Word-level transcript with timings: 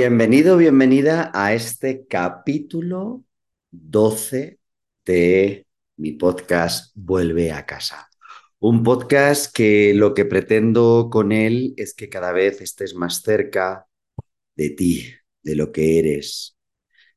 Bienvenido, 0.00 0.56
bienvenida 0.56 1.30
a 1.34 1.52
este 1.52 2.06
capítulo 2.06 3.22
12 3.70 4.58
de 5.04 5.66
mi 5.96 6.12
podcast 6.12 6.92
Vuelve 6.94 7.52
a 7.52 7.66
casa. 7.66 8.08
Un 8.60 8.82
podcast 8.82 9.54
que 9.54 9.92
lo 9.92 10.14
que 10.14 10.24
pretendo 10.24 11.10
con 11.12 11.32
él 11.32 11.74
es 11.76 11.92
que 11.92 12.08
cada 12.08 12.32
vez 12.32 12.62
estés 12.62 12.94
más 12.94 13.20
cerca 13.20 13.88
de 14.56 14.70
ti, 14.70 15.04
de 15.42 15.54
lo 15.54 15.70
que 15.70 15.98
eres, 15.98 16.56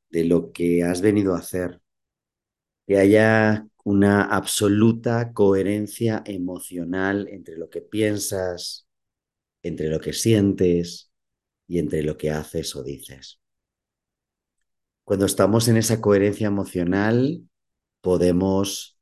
de 0.09 0.26
lo 0.26 0.52
que 0.52 0.84
has 0.84 1.00
venido 1.00 1.36
a 1.36 1.39
hacer. 1.39 1.80
Que 2.86 2.98
haya 2.98 3.66
una 3.86 4.23
absoluta 4.23 5.31
coherencia 5.31 6.22
emocional 6.26 7.30
entre 7.30 7.56
lo 7.56 7.70
que 7.70 7.80
piensas, 7.80 8.89
entre 9.61 9.88
lo 9.88 10.02
que 10.02 10.11
sientes, 10.11 11.12
y 11.74 11.80
entre 11.80 12.04
lo 12.04 12.16
que 12.18 12.30
haces 12.30 12.76
o 12.76 12.84
dices. 12.84 13.42
Cuando 15.04 15.26
estamos 15.26 15.68
en 15.68 15.78
esa 15.78 16.00
coherencia 16.00 16.46
emocional, 16.46 17.50
podemos 18.00 19.00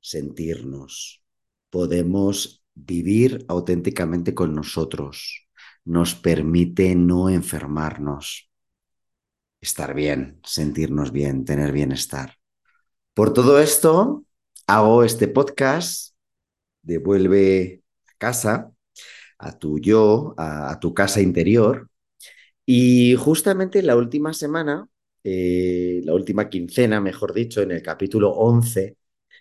sentirnos, 0.00 1.22
podemos 1.68 2.64
vivir 2.74 3.44
auténticamente 3.48 4.34
con 4.34 4.54
nosotros, 4.54 5.46
nos 5.84 6.14
permite 6.14 6.94
no 6.94 7.28
enfermarnos, 7.28 8.50
estar 9.60 9.92
bien, 9.92 10.40
sentirnos 10.42 11.12
bien, 11.12 11.44
tener 11.44 11.70
bienestar. 11.70 12.38
Por 13.12 13.34
todo 13.34 13.60
esto, 13.60 14.24
hago 14.66 15.04
este 15.04 15.28
podcast 15.28 16.14
Devuelve 16.82 17.82
a 18.06 18.12
casa, 18.16 18.72
a 19.38 19.58
tu 19.58 19.78
yo, 19.78 20.34
a, 20.38 20.78
tu 20.80 20.94
casa 20.94 21.20
interior. 21.20 21.89
Y 22.66 23.14
justamente 23.16 23.82
la 23.82 23.96
última 23.96 24.32
semana, 24.32 24.88
eh, 25.24 26.00
la 26.04 26.14
última 26.14 26.48
quincena, 26.48 27.00
mejor 27.00 27.34
dicho, 27.34 27.62
en 27.62 27.72
el 27.72 27.82
capítulo 27.82 28.30
11, 28.32 28.96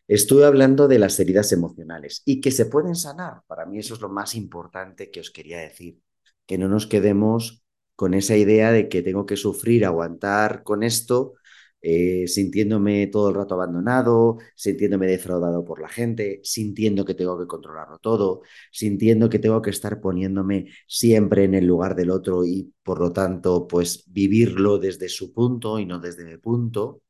estuve 0.08 0.46
hablando 0.46 0.88
de 0.88 1.00
las 1.00 1.20
heridas 1.20 1.52
emocionales 1.52 2.22
y 2.26 2.42
que 2.42 2.52
se 2.52 2.66
pueden 2.66 2.96
sanar. 2.96 3.42
Para 3.48 3.66
mí 3.66 3.80
eso 3.80 3.94
es 3.94 4.02
lo 4.02 4.10
más 4.10 4.36
importante 4.36 5.12
que 5.12 5.20
os 5.20 5.32
quería 5.32 5.60
decir, 5.60 6.00
que 6.46 6.58
no 6.58 6.68
nos 6.68 6.88
quedemos 6.88 7.64
con 7.96 8.14
esa 8.14 8.36
idea 8.38 8.72
de 8.72 8.90
que 8.90 9.02
tengo 9.04 9.26
que 9.26 9.36
sufrir, 9.38 9.86
aguantar 9.86 10.64
con 10.64 10.84
esto 10.84 11.36
eh, 11.82 12.28
sintiéndome 12.28 13.08
todo 13.08 13.30
el 13.30 13.36
rato 13.36 13.56
abandonado, 13.56 14.38
sintiéndome 14.56 15.08
defraudado 15.08 15.64
por 15.64 15.82
la 15.82 15.88
gente, 15.90 16.42
sintiendo 16.44 17.06
que 17.06 17.14
tengo 17.14 17.40
que 17.40 17.48
controlarlo 17.48 18.00
todo, 18.00 18.42
sintiendo 18.72 19.30
que 19.30 19.40
tengo 19.40 19.62
que 19.62 19.70
estar 19.70 20.02
poniéndome 20.02 20.68
siempre 20.88 21.44
en 21.46 21.54
el 21.56 21.66
lugar 21.66 21.96
del 21.96 22.12
otro 22.12 22.46
y 22.46 22.74
por 22.84 23.00
lo 23.00 23.12
tanto, 23.14 23.68
pues 23.68 24.04
vivirlo 24.08 24.78
desde 24.80 25.10
su 25.10 25.34
punto 25.34 25.80
y 25.80 25.86
no 25.86 26.00
desde 26.00 26.26
mi 26.26 26.38
punto, 26.38 27.02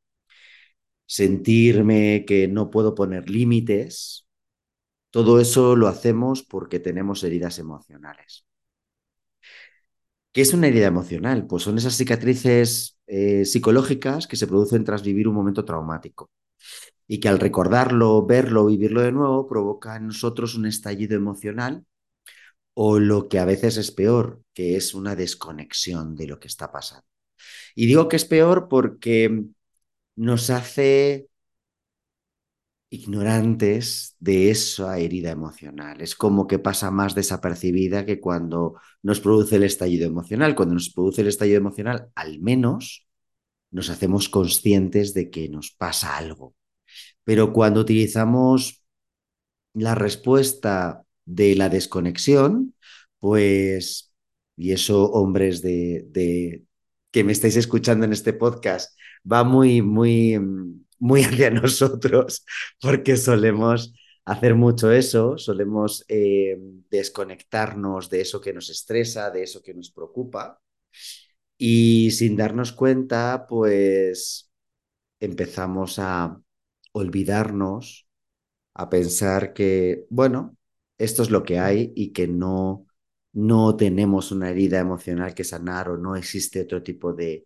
sentirme 1.05 2.23
que 2.27 2.47
no 2.47 2.69
puedo 2.69 2.95
poner 2.95 3.29
límites. 3.29 4.27
Todo 5.11 5.39
eso 5.41 5.75
lo 5.75 5.87
hacemos 5.87 6.43
porque 6.43 6.79
tenemos 6.79 7.23
heridas 7.23 7.59
emocionales. 7.59 8.45
¿Qué 10.31 10.41
es 10.41 10.53
una 10.53 10.67
herida 10.67 10.87
emocional? 10.87 11.47
Pues 11.47 11.63
son 11.63 11.77
esas 11.77 11.95
cicatrices 11.97 12.98
eh, 13.09 13.43
psicológicas 13.43 14.27
que 14.27 14.35
se 14.35 14.45
producen 14.45 14.83
tras 14.83 15.01
vivir 15.01 15.27
un 15.27 15.33
momento 15.33 15.65
traumático 15.65 16.29
y 17.07 17.19
que 17.19 17.27
al 17.27 17.39
recordarlo, 17.39 18.23
verlo, 18.25 18.67
vivirlo 18.67 19.01
de 19.01 19.11
nuevo, 19.11 19.47
provoca 19.47 19.95
en 19.95 20.07
nosotros 20.07 20.53
un 20.55 20.67
estallido 20.67 21.15
emocional 21.15 21.85
o 22.75 22.99
lo 22.99 23.27
que 23.27 23.39
a 23.39 23.45
veces 23.45 23.77
es 23.77 23.91
peor, 23.91 24.43
que 24.53 24.75
es 24.77 24.93
una 24.93 25.15
desconexión 25.15 26.15
de 26.15 26.27
lo 26.27 26.39
que 26.39 26.47
está 26.47 26.71
pasando. 26.71 27.05
Y 27.73 27.87
digo 27.87 28.07
que 28.07 28.15
es 28.15 28.25
peor 28.25 28.67
porque 28.69 29.43
nos 30.15 30.51
hace 30.51 31.28
ignorantes 32.89 34.15
de 34.19 34.49
esa 34.49 34.97
herida 34.97 35.31
emocional. 35.31 36.01
Es 36.01 36.15
como 36.15 36.47
que 36.47 36.59
pasa 36.59 36.91
más 36.91 37.15
desapercibida 37.15 38.05
que 38.05 38.19
cuando 38.19 38.75
nos 39.03 39.19
produce 39.19 39.57
el 39.57 39.63
estallido 39.63 40.07
emocional. 40.07 40.55
Cuando 40.55 40.73
nos 40.75 40.89
produce 40.89 41.21
el 41.21 41.27
estallido 41.27 41.57
emocional, 41.57 42.09
al 42.15 42.39
menos 42.39 43.07
nos 43.71 43.89
hacemos 43.89 44.29
conscientes 44.29 45.13
de 45.13 45.29
que 45.29 45.49
nos 45.49 45.71
pasa 45.71 46.17
algo. 46.17 46.55
Pero 47.23 47.53
cuando 47.53 47.81
utilizamos 47.81 48.83
la 49.73 49.95
respuesta 49.95 51.03
de 51.25 51.55
la 51.55 51.69
desconexión, 51.69 52.73
pues, 53.19 54.11
y 54.55 54.71
eso, 54.71 55.11
hombres 55.11 55.61
de, 55.61 56.05
de 56.09 56.63
que 57.11 57.23
me 57.23 57.31
estáis 57.31 57.55
escuchando 57.55 58.05
en 58.05 58.13
este 58.13 58.33
podcast, 58.33 58.97
va 59.31 59.43
muy, 59.43 59.81
muy 59.81 60.39
mm, 60.39 60.85
muy 60.99 61.23
hacia 61.25 61.49
nosotros, 61.51 62.45
porque 62.81 63.17
solemos 63.17 63.93
hacer 64.25 64.55
mucho 64.55 64.91
eso, 64.91 65.37
solemos 65.37 66.05
eh, 66.07 66.57
desconectarnos 66.89 68.09
de 68.09 68.21
eso 68.21 68.41
que 68.41 68.53
nos 68.53 68.69
estresa, 68.69 69.31
de 69.31 69.43
eso 69.43 69.61
que 69.61 69.73
nos 69.73 69.91
preocupa, 69.91 70.59
y 71.57 72.11
sin 72.11 72.37
darnos 72.37 72.71
cuenta, 72.71 73.45
pues 73.47 74.51
empezamos 75.19 75.99
a 75.99 76.41
olvidarnos, 76.93 78.07
a 78.75 78.89
pensar 78.89 79.53
que, 79.53 80.05
bueno, 80.09 80.57
esto 80.97 81.23
es 81.23 81.31
lo 81.31 81.43
que 81.43 81.59
hay 81.59 81.93
y 81.95 82.13
que 82.13 82.27
no, 82.27 82.87
no 83.33 83.75
tenemos 83.77 84.31
una 84.31 84.51
herida 84.51 84.79
emocional 84.79 85.33
que 85.35 85.43
sanar 85.43 85.89
o 85.89 85.97
no 85.97 86.15
existe 86.15 86.61
otro 86.61 86.83
tipo 86.83 87.13
de, 87.13 87.45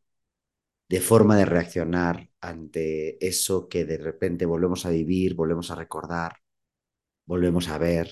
de 0.93 1.01
forma 1.01 1.35
de 1.35 1.45
reaccionar 1.45 2.29
ante 2.39 3.17
eso 3.25 3.67
que 3.67 3.83
de 3.83 3.97
repente 3.97 4.45
volvemos 4.45 4.85
a 4.85 4.91
vivir, 4.91 5.33
volvemos 5.33 5.71
a 5.71 5.75
recordar, 5.75 6.37
volvemos 7.25 7.67
a 7.69 7.79
ver 7.79 8.11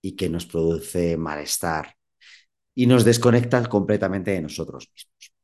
y 0.00 0.14
que 0.14 0.28
nos 0.28 0.46
produce 0.46 1.16
malestar 1.16 1.96
y 2.72 2.86
nos 2.86 3.04
desconecta 3.04 3.68
completamente 3.68 4.30
de 4.30 4.42
nosotros 4.42 4.88
mismos. 4.94 5.34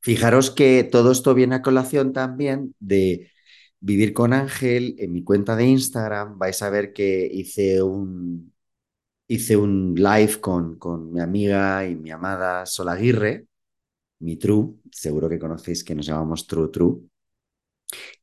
Fijaros 0.00 0.52
que 0.52 0.84
todo 0.84 1.10
esto 1.10 1.34
viene 1.34 1.56
a 1.56 1.62
colación 1.62 2.12
también 2.12 2.76
de 2.78 3.32
vivir 3.80 4.12
con 4.12 4.34
Ángel. 4.34 4.94
En 5.00 5.12
mi 5.12 5.24
cuenta 5.24 5.56
de 5.56 5.66
Instagram 5.66 6.38
vais 6.38 6.62
a 6.62 6.70
ver 6.70 6.92
que 6.92 7.26
hice 7.26 7.82
un, 7.82 8.54
hice 9.26 9.56
un 9.56 9.96
live 9.96 10.40
con, 10.40 10.78
con 10.78 11.12
mi 11.12 11.20
amiga 11.20 11.84
y 11.88 11.96
mi 11.96 12.12
amada 12.12 12.66
Sol 12.66 12.88
Aguirre, 12.88 13.48
mi 14.22 14.36
True, 14.36 14.74
seguro 14.90 15.28
que 15.28 15.38
conocéis 15.38 15.84
que 15.84 15.94
nos 15.94 16.06
llamamos 16.06 16.46
True 16.46 16.68
True. 16.70 17.00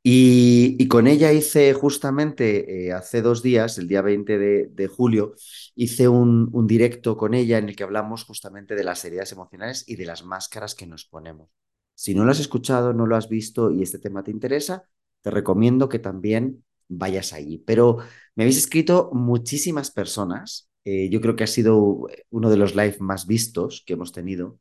Y, 0.01 0.87
con 0.87 1.07
ella 1.07 1.31
hice 1.31 1.73
justamente 1.73 2.87
eh, 2.87 2.93
hace 2.93 3.21
dos 3.21 3.43
días, 3.43 3.77
el 3.77 3.87
día 3.87 4.01
20 4.01 4.37
de, 4.69 4.87
julio, 4.87 5.35
hice 5.75 6.07
un, 6.07 6.49
directo 6.65 7.17
con 7.17 7.33
ella 7.33 7.57
en 7.57 7.69
el 7.69 7.75
que 7.75 7.83
hablamos 7.83 8.23
justamente 8.23 8.75
de 8.75 8.83
las 8.83 9.03
heridas 9.05 9.31
emocionales 9.31 9.83
y 9.87 9.97
de 9.97 10.05
las 10.05 10.23
máscaras 10.23 10.73
que 10.73 10.87
nos 10.87 11.05
ponemos. 11.05 11.49
Si 11.93 12.15
no 12.15 12.25
lo 12.25 12.31
has 12.31 12.39
escuchado, 12.39 12.93
no 12.93 13.05
lo 13.05 13.15
has 13.15 13.29
visto 13.29 13.71
y 13.71 13.83
este 13.83 13.99
tema 13.99 14.23
te 14.23 14.31
interesa, 14.31 14.85
te 15.21 15.31
recomiendo 15.31 15.89
que 15.89 15.99
también 15.99 16.63
vayas 16.87 17.33
allí. 17.33 17.59
Pero 17.59 17.97
me 18.35 18.43
habéis 18.45 18.57
escrito 18.57 19.11
muchísimas 19.13 19.91
personas. 19.91 20.69
Eh, 20.85 21.09
yo 21.09 21.19
creo 21.19 21.35
que 21.35 21.43
ha 21.43 21.47
sido 21.47 22.07
uno 22.29 22.49
de 22.49 22.57
los 22.57 22.73
live 22.73 22.95
más 23.01 23.27
vistos 23.27 23.83
que 23.85 23.93
hemos 23.93 24.13
tenido 24.13 24.57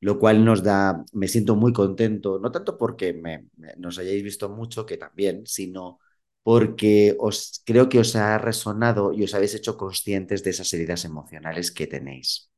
lo 0.00 0.18
cual 0.18 0.44
nos 0.44 0.62
da, 0.62 1.04
me 1.12 1.28
siento 1.28 1.56
muy 1.56 1.72
contento, 1.72 2.38
no 2.38 2.50
tanto 2.52 2.76
porque 2.78 3.12
me, 3.12 3.46
nos 3.78 3.98
hayáis 3.98 4.22
visto 4.22 4.48
mucho, 4.48 4.86
que 4.86 4.96
también, 4.96 5.42
sino 5.46 5.98
porque 6.42 7.16
os 7.18 7.62
creo 7.66 7.88
que 7.88 7.98
os 8.00 8.16
ha 8.16 8.38
resonado 8.38 9.12
y 9.12 9.24
os 9.24 9.34
habéis 9.34 9.54
hecho 9.54 9.76
conscientes 9.76 10.42
de 10.44 10.50
esas 10.50 10.72
heridas 10.72 11.04
emocionales 11.04 11.70
que 11.70 11.86
tenéis, 11.86 12.50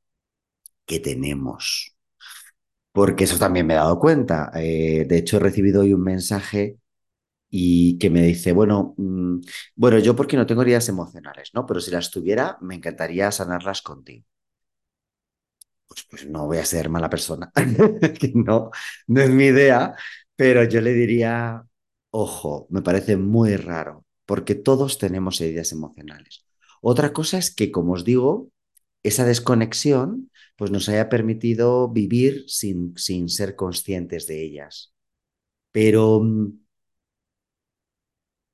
que 0.86 1.00
tenemos. 1.00 1.96
Porque 2.92 3.24
eso 3.24 3.38
también 3.38 3.66
me 3.66 3.74
he 3.74 3.76
dado 3.76 3.98
cuenta. 3.98 4.50
Eh, 4.54 5.04
de 5.08 5.18
hecho, 5.18 5.36
he 5.38 5.40
recibido 5.40 5.80
hoy 5.82 5.92
un 5.94 6.02
mensaje 6.02 6.78
y 7.50 7.98
que 7.98 8.10
me 8.10 8.22
dice, 8.22 8.52
bueno, 8.52 8.94
mm, 8.98 9.40
bueno, 9.76 9.98
yo 10.00 10.16
porque 10.16 10.36
no 10.38 10.46
tengo 10.46 10.62
heridas 10.62 10.88
emocionales, 10.90 11.50
¿no? 11.54 11.66
Pero 11.66 11.80
si 11.80 11.90
las 11.92 12.10
tuviera, 12.10 12.58
me 12.62 12.76
encantaría 12.76 13.30
sanarlas 13.32 13.82
contigo. 13.82 14.26
Pues, 15.92 16.06
pues 16.10 16.26
no 16.30 16.46
voy 16.46 16.58
a 16.58 16.64
ser 16.64 16.88
mala 16.88 17.10
persona, 17.10 17.52
que 18.18 18.32
no, 18.34 18.70
no 19.06 19.20
es 19.20 19.30
mi 19.30 19.46
idea, 19.46 19.94
pero 20.36 20.64
yo 20.64 20.80
le 20.80 20.92
diría, 20.94 21.62
ojo, 22.10 22.66
me 22.70 22.82
parece 22.82 23.16
muy 23.16 23.56
raro, 23.56 24.04
porque 24.26 24.54
todos 24.54 24.98
tenemos 24.98 25.40
heridas 25.40 25.72
emocionales. 25.72 26.46
Otra 26.80 27.12
cosa 27.12 27.38
es 27.38 27.54
que, 27.54 27.70
como 27.70 27.92
os 27.94 28.04
digo, 28.04 28.50
esa 29.02 29.24
desconexión 29.24 30.30
pues 30.56 30.70
nos 30.70 30.88
haya 30.88 31.08
permitido 31.08 31.88
vivir 31.88 32.44
sin, 32.48 32.96
sin 32.96 33.28
ser 33.28 33.56
conscientes 33.56 34.26
de 34.26 34.42
ellas. 34.44 34.94
Pero 35.72 36.20
mm, 36.22 36.52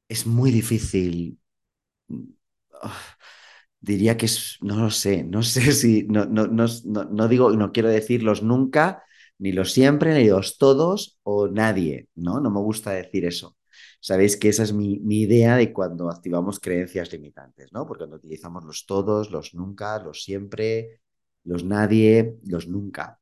es 0.08 0.26
muy 0.26 0.50
difícil. 0.50 1.38
Diría 3.80 4.16
que 4.16 4.26
es, 4.26 4.58
no 4.60 4.76
lo 4.76 4.90
sé, 4.90 5.24
no 5.24 5.42
sé 5.42 5.72
si, 5.72 6.04
no, 6.04 6.26
no, 6.26 6.46
no, 6.46 6.66
no, 6.84 7.28
digo, 7.28 7.50
no 7.52 7.72
quiero 7.72 7.88
decirlos 7.88 8.42
nunca, 8.42 9.02
ni 9.38 9.52
los 9.52 9.72
siempre, 9.72 10.14
ni 10.14 10.28
los 10.28 10.58
todos 10.58 11.18
o 11.22 11.48
nadie, 11.48 12.08
¿no? 12.14 12.40
No 12.40 12.50
me 12.50 12.60
gusta 12.60 12.90
decir 12.92 13.24
eso. 13.24 13.56
Sabéis 14.00 14.36
que 14.36 14.48
esa 14.48 14.64
es 14.64 14.72
mi, 14.72 14.98
mi, 15.00 15.22
idea 15.22 15.56
de 15.56 15.72
cuando 15.72 16.10
activamos 16.10 16.60
creencias 16.60 17.12
limitantes, 17.12 17.72
¿no? 17.72 17.86
Porque 17.86 18.00
cuando 18.02 18.16
utilizamos 18.16 18.64
los 18.64 18.86
todos, 18.86 19.30
los 19.30 19.54
nunca, 19.54 19.98
los 20.00 20.22
siempre, 20.24 21.00
los 21.44 21.64
nadie, 21.64 22.36
los 22.44 22.68
nunca. 22.68 23.20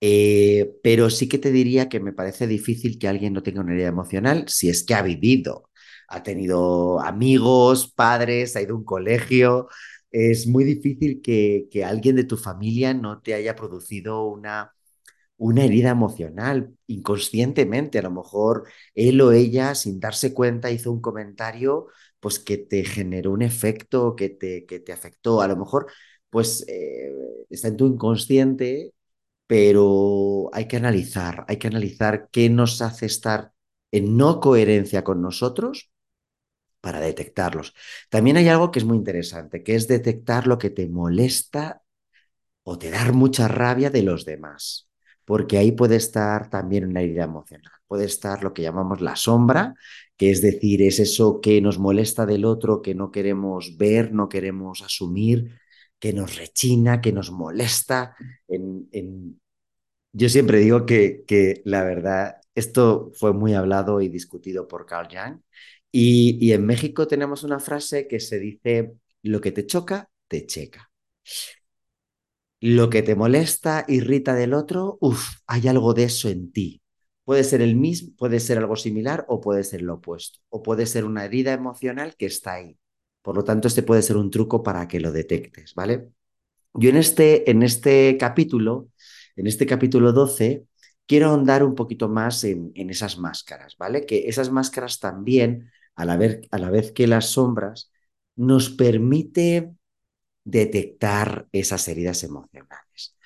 Eh, 0.00 0.78
pero 0.82 1.08
sí 1.08 1.28
que 1.28 1.38
te 1.38 1.50
diría 1.50 1.88
que 1.88 1.98
me 2.00 2.12
parece 2.12 2.46
difícil 2.46 2.98
que 2.98 3.08
alguien 3.08 3.32
no 3.32 3.42
tenga 3.42 3.62
una 3.62 3.72
herida 3.72 3.88
emocional 3.88 4.44
si 4.48 4.68
es 4.68 4.84
que 4.84 4.94
ha 4.94 5.00
vivido, 5.02 5.70
ha 6.08 6.22
tenido 6.22 7.00
amigos, 7.00 7.92
padres, 7.92 8.56
ha 8.56 8.62
ido 8.62 8.74
a 8.74 8.78
un 8.78 8.84
colegio. 8.84 9.68
Es 10.10 10.46
muy 10.46 10.64
difícil 10.64 11.20
que, 11.22 11.66
que 11.70 11.84
alguien 11.84 12.16
de 12.16 12.24
tu 12.24 12.36
familia 12.36 12.94
no 12.94 13.20
te 13.22 13.34
haya 13.34 13.56
producido 13.56 14.24
una, 14.26 14.72
una 15.36 15.64
herida 15.64 15.90
emocional 15.90 16.74
inconscientemente. 16.86 17.98
A 17.98 18.02
lo 18.02 18.10
mejor 18.10 18.68
él 18.94 19.20
o 19.20 19.32
ella, 19.32 19.74
sin 19.74 20.00
darse 20.00 20.32
cuenta, 20.34 20.70
hizo 20.70 20.92
un 20.92 21.00
comentario 21.00 21.88
pues 22.20 22.38
que 22.38 22.56
te 22.58 22.84
generó 22.84 23.32
un 23.32 23.42
efecto, 23.42 24.16
que 24.16 24.30
te, 24.30 24.64
que 24.66 24.80
te 24.80 24.92
afectó. 24.92 25.40
A 25.42 25.48
lo 25.48 25.56
mejor 25.56 25.86
pues 26.30 26.64
eh, 26.68 27.12
está 27.50 27.68
en 27.68 27.76
tu 27.76 27.86
inconsciente, 27.86 28.92
pero 29.46 30.50
hay 30.52 30.68
que 30.68 30.76
analizar, 30.76 31.44
hay 31.48 31.58
que 31.58 31.68
analizar 31.68 32.28
qué 32.32 32.50
nos 32.50 32.82
hace 32.82 33.06
estar 33.06 33.52
en 33.92 34.16
no 34.16 34.40
coherencia 34.40 35.04
con 35.04 35.22
nosotros 35.22 35.90
para 36.84 37.00
detectarlos. 37.00 37.74
También 38.10 38.36
hay 38.36 38.48
algo 38.48 38.70
que 38.70 38.78
es 38.78 38.84
muy 38.84 38.98
interesante, 38.98 39.62
que 39.62 39.74
es 39.74 39.88
detectar 39.88 40.46
lo 40.46 40.58
que 40.58 40.68
te 40.68 40.86
molesta 40.86 41.82
o 42.62 42.78
te 42.78 42.90
da 42.90 43.10
mucha 43.12 43.48
rabia 43.48 43.88
de 43.90 44.02
los 44.02 44.26
demás, 44.26 44.90
porque 45.24 45.56
ahí 45.58 45.72
puede 45.72 45.96
estar 45.96 46.50
también 46.50 46.84
una 46.84 47.00
herida 47.00 47.24
emocional, 47.24 47.72
puede 47.88 48.04
estar 48.04 48.44
lo 48.44 48.52
que 48.52 48.62
llamamos 48.62 49.00
la 49.00 49.16
sombra, 49.16 49.74
que 50.18 50.30
es 50.30 50.42
decir, 50.42 50.82
es 50.82 51.00
eso 51.00 51.40
que 51.40 51.60
nos 51.62 51.78
molesta 51.78 52.26
del 52.26 52.44
otro, 52.44 52.82
que 52.82 52.94
no 52.94 53.10
queremos 53.10 53.76
ver, 53.78 54.12
no 54.12 54.28
queremos 54.28 54.82
asumir, 54.82 55.58
que 55.98 56.12
nos 56.12 56.36
rechina, 56.36 57.00
que 57.00 57.12
nos 57.12 57.30
molesta. 57.30 58.14
Yo 60.12 60.28
siempre 60.28 60.58
digo 60.58 60.86
que, 60.86 61.24
que, 61.26 61.62
la 61.64 61.82
verdad, 61.82 62.36
esto 62.54 63.10
fue 63.14 63.32
muy 63.32 63.54
hablado 63.54 64.00
y 64.00 64.08
discutido 64.08 64.68
por 64.68 64.86
Carl 64.86 65.08
Jung. 65.10 65.40
Y, 65.96 66.50
en 66.50 66.66
México 66.66 67.06
tenemos 67.06 67.44
una 67.44 67.60
frase 67.60 68.08
que 68.08 68.18
se 68.18 68.40
dice, 68.40 68.94
lo 69.22 69.40
que 69.40 69.52
te 69.52 69.64
choca, 69.64 70.10
te 70.26 70.44
checa. 70.44 70.90
Lo 72.58 72.90
que 72.90 73.02
te 73.04 73.14
molesta, 73.14 73.84
irrita 73.86 74.34
del 74.34 74.54
otro, 74.54 74.98
uff, 75.00 75.36
hay 75.46 75.68
algo 75.68 75.94
de 75.94 76.04
eso 76.04 76.28
en 76.28 76.50
ti. 76.50 76.82
Puede 77.22 77.44
ser 77.44 77.62
el 77.62 77.76
mismo, 77.76 78.12
puede 78.16 78.40
ser 78.40 78.58
algo 78.58 78.74
similar 78.74 79.24
o 79.28 79.40
puede 79.40 79.62
ser 79.62 79.82
lo 79.82 79.94
opuesto. 79.94 80.40
O 80.48 80.64
puede 80.64 80.86
ser 80.86 81.04
una 81.04 81.26
herida 81.26 81.52
emocional 81.52 82.16
que 82.16 82.26
está 82.26 82.54
ahí. 82.54 82.76
Por 83.22 83.36
lo 83.36 83.44
tanto, 83.44 83.68
este 83.68 83.84
puede 83.84 84.02
ser 84.02 84.16
un 84.16 84.30
truco 84.32 84.64
para 84.64 84.88
que 84.88 84.98
lo 84.98 85.12
detectes, 85.12 85.74
¿vale? 85.76 86.08
Yo 86.72 86.90
en 86.90 86.96
este, 86.96 87.48
en 87.48 87.62
este 87.62 88.16
capítulo, 88.18 88.88
en 89.36 89.46
este 89.46 89.64
capítulo 89.64 90.12
12, 90.12 90.64
quiero 91.06 91.28
ahondar 91.28 91.62
un 91.62 91.76
poquito 91.76 92.08
más 92.08 92.42
en, 92.42 92.72
en 92.74 92.90
esas 92.90 93.16
máscaras, 93.16 93.76
¿vale? 93.78 94.06
Que 94.06 94.28
esas 94.28 94.50
máscaras 94.50 94.98
también, 94.98 95.70
a 95.94 96.04
la, 96.04 96.16
vez, 96.16 96.42
a 96.50 96.58
la 96.58 96.70
vez 96.70 96.92
que 96.92 97.06
las 97.06 97.26
sombras, 97.30 97.92
nos 98.36 98.70
permite 98.70 99.74
detectar 100.44 101.48
esas 101.52 101.86
heridas 101.88 102.22
emocionales. 102.24 103.16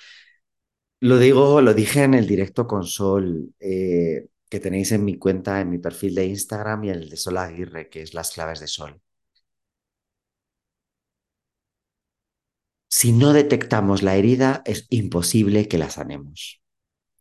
Lo 1.00 1.18
digo, 1.18 1.60
lo 1.60 1.74
dije 1.74 2.02
en 2.04 2.14
el 2.14 2.26
directo 2.26 2.66
con 2.66 2.84
Sol 2.84 3.54
eh, 3.60 4.28
que 4.48 4.60
tenéis 4.60 4.92
en 4.92 5.04
mi 5.04 5.16
cuenta, 5.18 5.60
en 5.60 5.70
mi 5.70 5.78
perfil 5.78 6.14
de 6.14 6.26
Instagram 6.26 6.84
y 6.84 6.90
el 6.90 7.08
de 7.08 7.16
Sol 7.16 7.38
Aguirre, 7.38 7.88
que 7.88 8.02
es 8.02 8.14
las 8.14 8.32
claves 8.32 8.60
de 8.60 8.66
Sol. 8.66 9.00
si 12.88 13.12
no 13.12 13.32
detectamos 13.32 14.02
la 14.02 14.16
herida, 14.16 14.62
es 14.64 14.86
imposible 14.90 15.68
que 15.68 15.78
la 15.78 15.90
sanemos. 15.90 16.60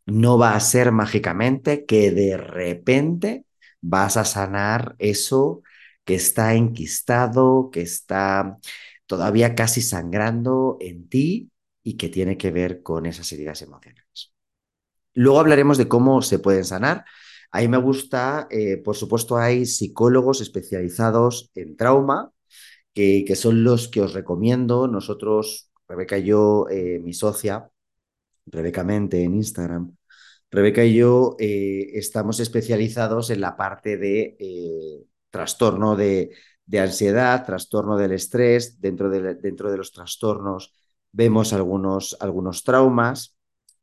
No 0.06 0.38
va 0.38 0.54
a 0.54 0.60
ser 0.60 0.92
mágicamente 0.92 1.84
que 1.86 2.10
de 2.10 2.36
repente 2.36 3.44
vas 3.80 4.16
a 4.16 4.24
sanar 4.24 4.96
eso 4.98 5.62
que 6.04 6.14
está 6.14 6.54
enquistado, 6.54 7.70
que 7.70 7.82
está 7.82 8.56
todavía 9.06 9.54
casi 9.54 9.82
sangrando 9.82 10.76
en 10.80 11.08
ti 11.08 11.50
y 11.82 11.96
que 11.96 12.08
tiene 12.08 12.36
que 12.36 12.50
ver 12.50 12.82
con 12.82 13.06
esas 13.06 13.30
heridas 13.32 13.62
emocionales. 13.62 14.32
Luego 15.14 15.40
hablaremos 15.40 15.78
de 15.78 15.88
cómo 15.88 16.22
se 16.22 16.38
pueden 16.38 16.64
sanar. 16.64 17.04
Ahí 17.50 17.68
me 17.68 17.78
gusta, 17.78 18.46
eh, 18.50 18.76
por 18.76 18.96
supuesto, 18.96 19.36
hay 19.36 19.66
psicólogos 19.66 20.40
especializados 20.40 21.50
en 21.54 21.76
trauma, 21.76 22.30
que, 22.94 23.24
son 23.36 23.64
los 23.64 23.88
que 23.88 24.00
os 24.00 24.12
recomiendo. 24.12 24.88
Nosotros, 24.88 25.70
Rebeca 25.86 26.18
y 26.18 26.24
yo, 26.24 26.66
eh, 26.70 27.00
mi 27.02 27.12
socia, 27.12 27.70
Rebeca 28.46 28.84
Mente 28.84 29.22
en 29.22 29.34
Instagram, 29.34 29.96
Rebeca 30.50 30.84
y 30.84 30.94
yo 30.94 31.36
eh, 31.38 31.90
estamos 31.94 32.40
especializados 32.40 33.30
en 33.30 33.40
la 33.40 33.56
parte 33.56 33.98
de 33.98 34.36
eh, 34.38 35.04
trastorno 35.30 35.94
de, 35.94 36.30
ansiedad, 36.72 37.44
trastorno 37.44 37.98
del 37.98 38.12
estrés. 38.12 38.80
Dentro 38.80 39.10
de, 39.10 39.34
dentro 39.34 39.70
de 39.70 39.76
los 39.76 39.92
trastornos 39.92 40.74
vemos 41.12 41.52
algunos, 41.52 42.16
algunos 42.20 42.64
traumas, 42.64 43.36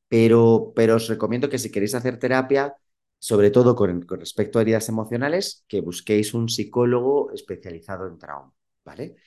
pero, 0.08 0.74
pero 0.76 0.96
os 0.96 1.08
recomiendo 1.08 1.50
que 1.50 1.60
si 1.60 1.72
queréis 1.72 1.94
hacer 1.94 2.18
terapia, 2.18 2.76
sobre 3.20 3.52
todo 3.52 3.76
con, 3.76 4.02
con 4.02 4.20
respecto 4.20 4.58
a 4.58 4.64
heridas 4.64 4.90
emocionales, 4.90 5.66
que 5.68 5.82
busquéis 5.82 6.34
un 6.34 6.50
psicólogo 6.50 7.32
especializado 7.32 8.08
en 8.08 8.18
trauma. 8.18 8.52
¿vale? 8.84 9.18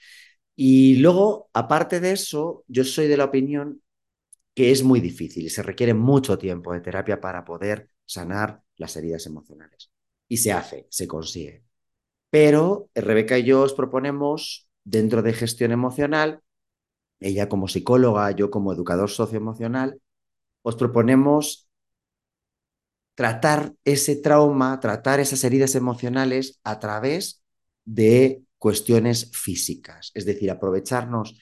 Y 0.56 0.96
luego, 0.96 1.50
aparte 1.52 2.00
de 2.00 2.12
eso, 2.12 2.64
yo 2.66 2.82
soy 2.82 3.06
de 3.06 3.16
la 3.16 3.26
opinión 3.26 3.80
que 4.58 4.72
es 4.72 4.82
muy 4.82 5.00
difícil 5.00 5.46
y 5.46 5.50
se 5.50 5.62
requiere 5.62 5.94
mucho 5.94 6.36
tiempo 6.36 6.72
de 6.72 6.80
terapia 6.80 7.20
para 7.20 7.44
poder 7.44 7.90
sanar 8.04 8.60
las 8.74 8.96
heridas 8.96 9.24
emocionales. 9.24 9.92
Y 10.26 10.38
se 10.38 10.50
hace, 10.50 10.88
se 10.90 11.06
consigue. 11.06 11.62
Pero 12.28 12.90
Rebeca 12.92 13.38
y 13.38 13.44
yo 13.44 13.62
os 13.62 13.72
proponemos, 13.72 14.68
dentro 14.82 15.22
de 15.22 15.32
gestión 15.32 15.70
emocional, 15.70 16.40
ella 17.20 17.48
como 17.48 17.68
psicóloga, 17.68 18.32
yo 18.32 18.50
como 18.50 18.72
educador 18.72 19.10
socioemocional, 19.10 20.00
os 20.62 20.74
proponemos 20.74 21.68
tratar 23.14 23.74
ese 23.84 24.16
trauma, 24.16 24.80
tratar 24.80 25.20
esas 25.20 25.44
heridas 25.44 25.76
emocionales 25.76 26.58
a 26.64 26.80
través 26.80 27.44
de 27.84 28.42
cuestiones 28.58 29.30
físicas, 29.32 30.10
es 30.14 30.26
decir, 30.26 30.50
aprovecharnos 30.50 31.38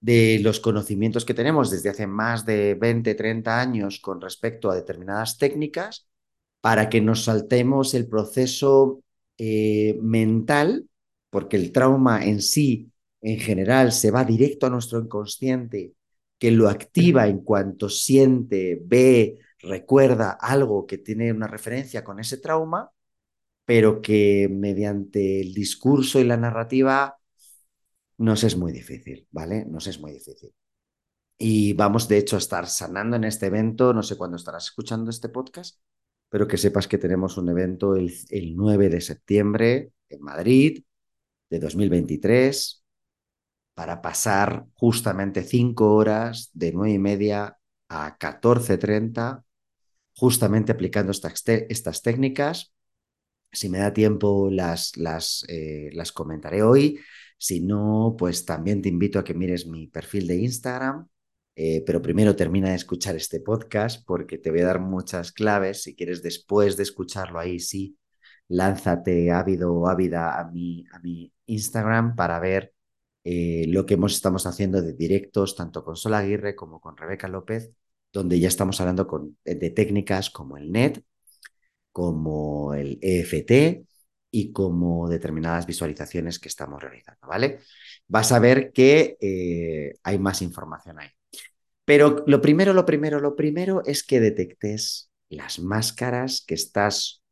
de 0.00 0.40
los 0.42 0.60
conocimientos 0.60 1.24
que 1.24 1.34
tenemos 1.34 1.70
desde 1.70 1.90
hace 1.90 2.06
más 2.06 2.46
de 2.46 2.74
20, 2.74 3.14
30 3.14 3.60
años 3.60 4.00
con 4.00 4.20
respecto 4.20 4.70
a 4.70 4.74
determinadas 4.74 5.38
técnicas 5.38 6.08
para 6.60 6.88
que 6.88 7.00
nos 7.00 7.24
saltemos 7.24 7.94
el 7.94 8.08
proceso 8.08 9.02
eh, 9.38 9.98
mental, 10.02 10.86
porque 11.30 11.56
el 11.56 11.72
trauma 11.72 12.24
en 12.24 12.42
sí, 12.42 12.90
en 13.20 13.38
general, 13.38 13.92
se 13.92 14.10
va 14.10 14.24
directo 14.24 14.66
a 14.66 14.70
nuestro 14.70 15.00
inconsciente, 15.00 15.94
que 16.38 16.50
lo 16.50 16.68
activa 16.68 17.28
en 17.28 17.40
cuanto 17.40 17.88
siente, 17.88 18.80
ve, 18.82 19.38
recuerda 19.58 20.32
algo 20.32 20.86
que 20.86 20.98
tiene 20.98 21.32
una 21.32 21.46
referencia 21.46 22.02
con 22.04 22.20
ese 22.20 22.38
trauma, 22.38 22.90
pero 23.64 24.00
que 24.02 24.48
mediante 24.50 25.40
el 25.42 25.54
discurso 25.54 26.18
y 26.20 26.24
la 26.24 26.36
narrativa 26.36 27.19
nos 28.20 28.44
es 28.44 28.56
muy 28.56 28.70
difícil, 28.72 29.26
¿vale? 29.30 29.64
Nos 29.64 29.86
es 29.86 29.98
muy 29.98 30.12
difícil. 30.12 30.52
Y 31.38 31.72
vamos, 31.72 32.06
de 32.06 32.18
hecho, 32.18 32.36
a 32.36 32.38
estar 32.38 32.66
sanando 32.68 33.16
en 33.16 33.24
este 33.24 33.46
evento, 33.46 33.94
no 33.94 34.02
sé 34.02 34.16
cuándo 34.18 34.36
estarás 34.36 34.66
escuchando 34.66 35.10
este 35.10 35.30
podcast, 35.30 35.80
pero 36.28 36.46
que 36.46 36.58
sepas 36.58 36.86
que 36.86 36.98
tenemos 36.98 37.38
un 37.38 37.48
evento 37.48 37.96
el, 37.96 38.12
el 38.28 38.54
9 38.54 38.90
de 38.90 39.00
septiembre 39.00 39.92
en 40.10 40.20
Madrid 40.20 40.84
de 41.48 41.58
2023 41.60 42.84
para 43.72 44.02
pasar 44.02 44.66
justamente 44.74 45.42
cinco 45.42 45.94
horas 45.94 46.50
de 46.52 46.72
nueve 46.72 46.92
y 46.92 46.98
media 46.98 47.56
a 47.88 48.18
14.30, 48.18 49.44
justamente 50.14 50.72
aplicando 50.72 51.12
estas, 51.12 51.42
estas 51.46 52.02
técnicas. 52.02 52.74
Si 53.50 53.70
me 53.70 53.78
da 53.78 53.94
tiempo, 53.94 54.50
las, 54.50 54.98
las, 54.98 55.46
eh, 55.48 55.88
las 55.94 56.12
comentaré 56.12 56.62
hoy. 56.62 57.00
Si 57.40 57.60
no, 57.60 58.16
pues 58.18 58.44
también 58.44 58.82
te 58.82 58.90
invito 58.90 59.18
a 59.18 59.24
que 59.24 59.32
mires 59.32 59.66
mi 59.66 59.86
perfil 59.86 60.26
de 60.26 60.36
Instagram, 60.36 61.08
eh, 61.56 61.82
pero 61.86 62.02
primero 62.02 62.36
termina 62.36 62.68
de 62.68 62.74
escuchar 62.74 63.16
este 63.16 63.40
podcast 63.40 64.04
porque 64.06 64.36
te 64.36 64.50
voy 64.50 64.60
a 64.60 64.66
dar 64.66 64.80
muchas 64.80 65.32
claves. 65.32 65.82
Si 65.82 65.96
quieres 65.96 66.22
después 66.22 66.76
de 66.76 66.82
escucharlo 66.82 67.38
ahí, 67.38 67.58
sí, 67.58 67.96
lánzate 68.48 69.30
ávido 69.30 69.72
o 69.72 69.88
ávida 69.88 70.38
a 70.38 70.50
mi, 70.50 70.84
a 70.92 70.98
mi 70.98 71.32
Instagram 71.46 72.14
para 72.14 72.38
ver 72.40 72.74
eh, 73.24 73.64
lo 73.68 73.86
que 73.86 73.94
hemos, 73.94 74.12
estamos 74.14 74.46
haciendo 74.46 74.82
de 74.82 74.92
directos, 74.92 75.56
tanto 75.56 75.82
con 75.82 75.96
Sol 75.96 76.14
Aguirre 76.14 76.54
como 76.54 76.78
con 76.78 76.96
Rebeca 76.96 77.26
López, 77.28 77.70
donde 78.12 78.38
ya 78.38 78.48
estamos 78.48 78.80
hablando 78.82 79.06
con, 79.06 79.38
de 79.44 79.70
técnicas 79.70 80.28
como 80.28 80.58
el 80.58 80.70
NET, 80.70 81.02
como 81.90 82.74
el 82.74 82.98
EFT 83.00 83.86
y 84.30 84.52
como 84.52 85.08
determinadas 85.08 85.66
visualizaciones 85.66 86.38
que 86.38 86.48
estamos 86.48 86.82
realizando, 86.82 87.26
¿vale? 87.26 87.60
Vas 88.08 88.32
a 88.32 88.38
ver 88.38 88.72
que 88.72 89.16
eh, 89.20 89.94
hay 90.02 90.18
más 90.18 90.42
información 90.42 90.98
ahí. 91.00 91.08
Pero 91.84 92.24
lo 92.26 92.40
primero, 92.40 92.72
lo 92.72 92.86
primero, 92.86 93.20
lo 93.20 93.34
primero 93.36 93.82
es 93.84 94.04
que 94.04 94.20
detectes 94.20 95.10
las 95.28 95.58
máscaras 95.58 96.44
que 96.46 96.54
estás 96.54 97.22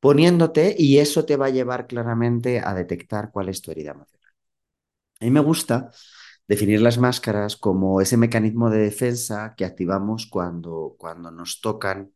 poniéndote 0.00 0.74
y 0.78 0.98
eso 0.98 1.24
te 1.24 1.36
va 1.36 1.46
a 1.46 1.50
llevar 1.50 1.86
claramente 1.86 2.60
a 2.60 2.74
detectar 2.74 3.30
cuál 3.32 3.48
es 3.48 3.62
tu 3.62 3.70
herida 3.70 3.92
emocional. 3.92 4.32
A 5.20 5.24
mí 5.24 5.30
me 5.30 5.40
gusta 5.40 5.90
definir 6.46 6.80
las 6.80 6.98
máscaras 6.98 7.56
como 7.56 8.00
ese 8.00 8.16
mecanismo 8.16 8.70
de 8.70 8.78
defensa 8.78 9.54
que 9.56 9.64
activamos 9.64 10.26
cuando, 10.26 10.94
cuando 10.98 11.30
nos 11.30 11.60
tocan 11.60 12.12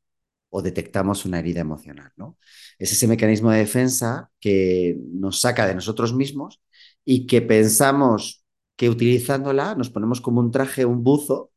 o 0.54 0.61
detectamos 0.62 1.25
una 1.25 1.38
herida 1.38 1.61
emocional. 1.61 2.12
¿no? 2.16 2.37
Es 2.78 2.92
ese 2.92 3.09
mecanismo 3.09 3.50
de 3.50 3.59
defensa 3.59 4.30
que 4.38 4.99
nos 5.12 5.40
saca 5.40 5.66
de 5.66 5.75
nosotros 5.75 6.12
mismos 6.14 6.61
y 7.04 7.26
que 7.26 7.40
pensamos 7.40 8.44
que 8.76 8.90
utilizándola 8.90 9.75
nos 9.75 9.90
ponemos 9.90 10.21
como 10.21 10.40
un 10.40 10.50
traje, 10.50 10.85
un 10.85 11.02
buzo 11.02 11.52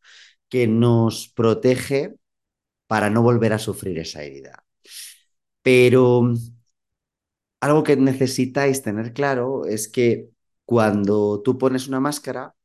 que 0.49 0.67
nos 0.67 1.27
protege 1.35 2.15
para 2.87 3.09
no 3.09 3.21
volver 3.21 3.51
a 3.53 3.59
sufrir 3.59 3.99
esa 3.99 4.23
herida. 4.23 4.65
Pero 5.61 6.31
algo 7.59 7.83
que 7.83 7.97
necesitáis 7.97 8.81
tener 8.81 9.11
claro 9.13 9.65
es 9.65 9.89
que 9.89 10.29
cuando 10.65 11.41
tú 11.43 11.57
pones 11.57 11.87
una 11.87 11.99
máscara, 11.99 12.55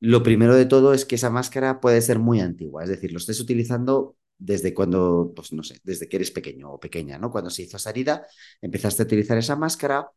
lo 0.00 0.22
primero 0.22 0.54
de 0.54 0.66
todo 0.66 0.94
es 0.94 1.04
que 1.06 1.16
esa 1.16 1.30
máscara 1.30 1.80
puede 1.80 2.00
ser 2.02 2.18
muy 2.20 2.40
antigua, 2.40 2.84
es 2.84 2.90
decir, 2.90 3.12
lo 3.12 3.18
estés 3.18 3.40
utilizando 3.40 4.16
desde 4.38 4.74
cuando, 4.74 5.32
pues 5.34 5.52
no 5.52 5.62
sé, 5.62 5.80
desde 5.82 6.08
que 6.08 6.16
eres 6.16 6.30
pequeño 6.30 6.72
o 6.72 6.80
pequeña, 6.80 7.18
¿no? 7.18 7.30
Cuando 7.30 7.50
se 7.50 7.62
hizo 7.62 7.76
esa 7.76 7.90
herida, 7.90 8.26
empezaste 8.60 9.02
a 9.02 9.06
utilizar 9.06 9.38
esa 9.38 9.56
máscara 9.56 10.10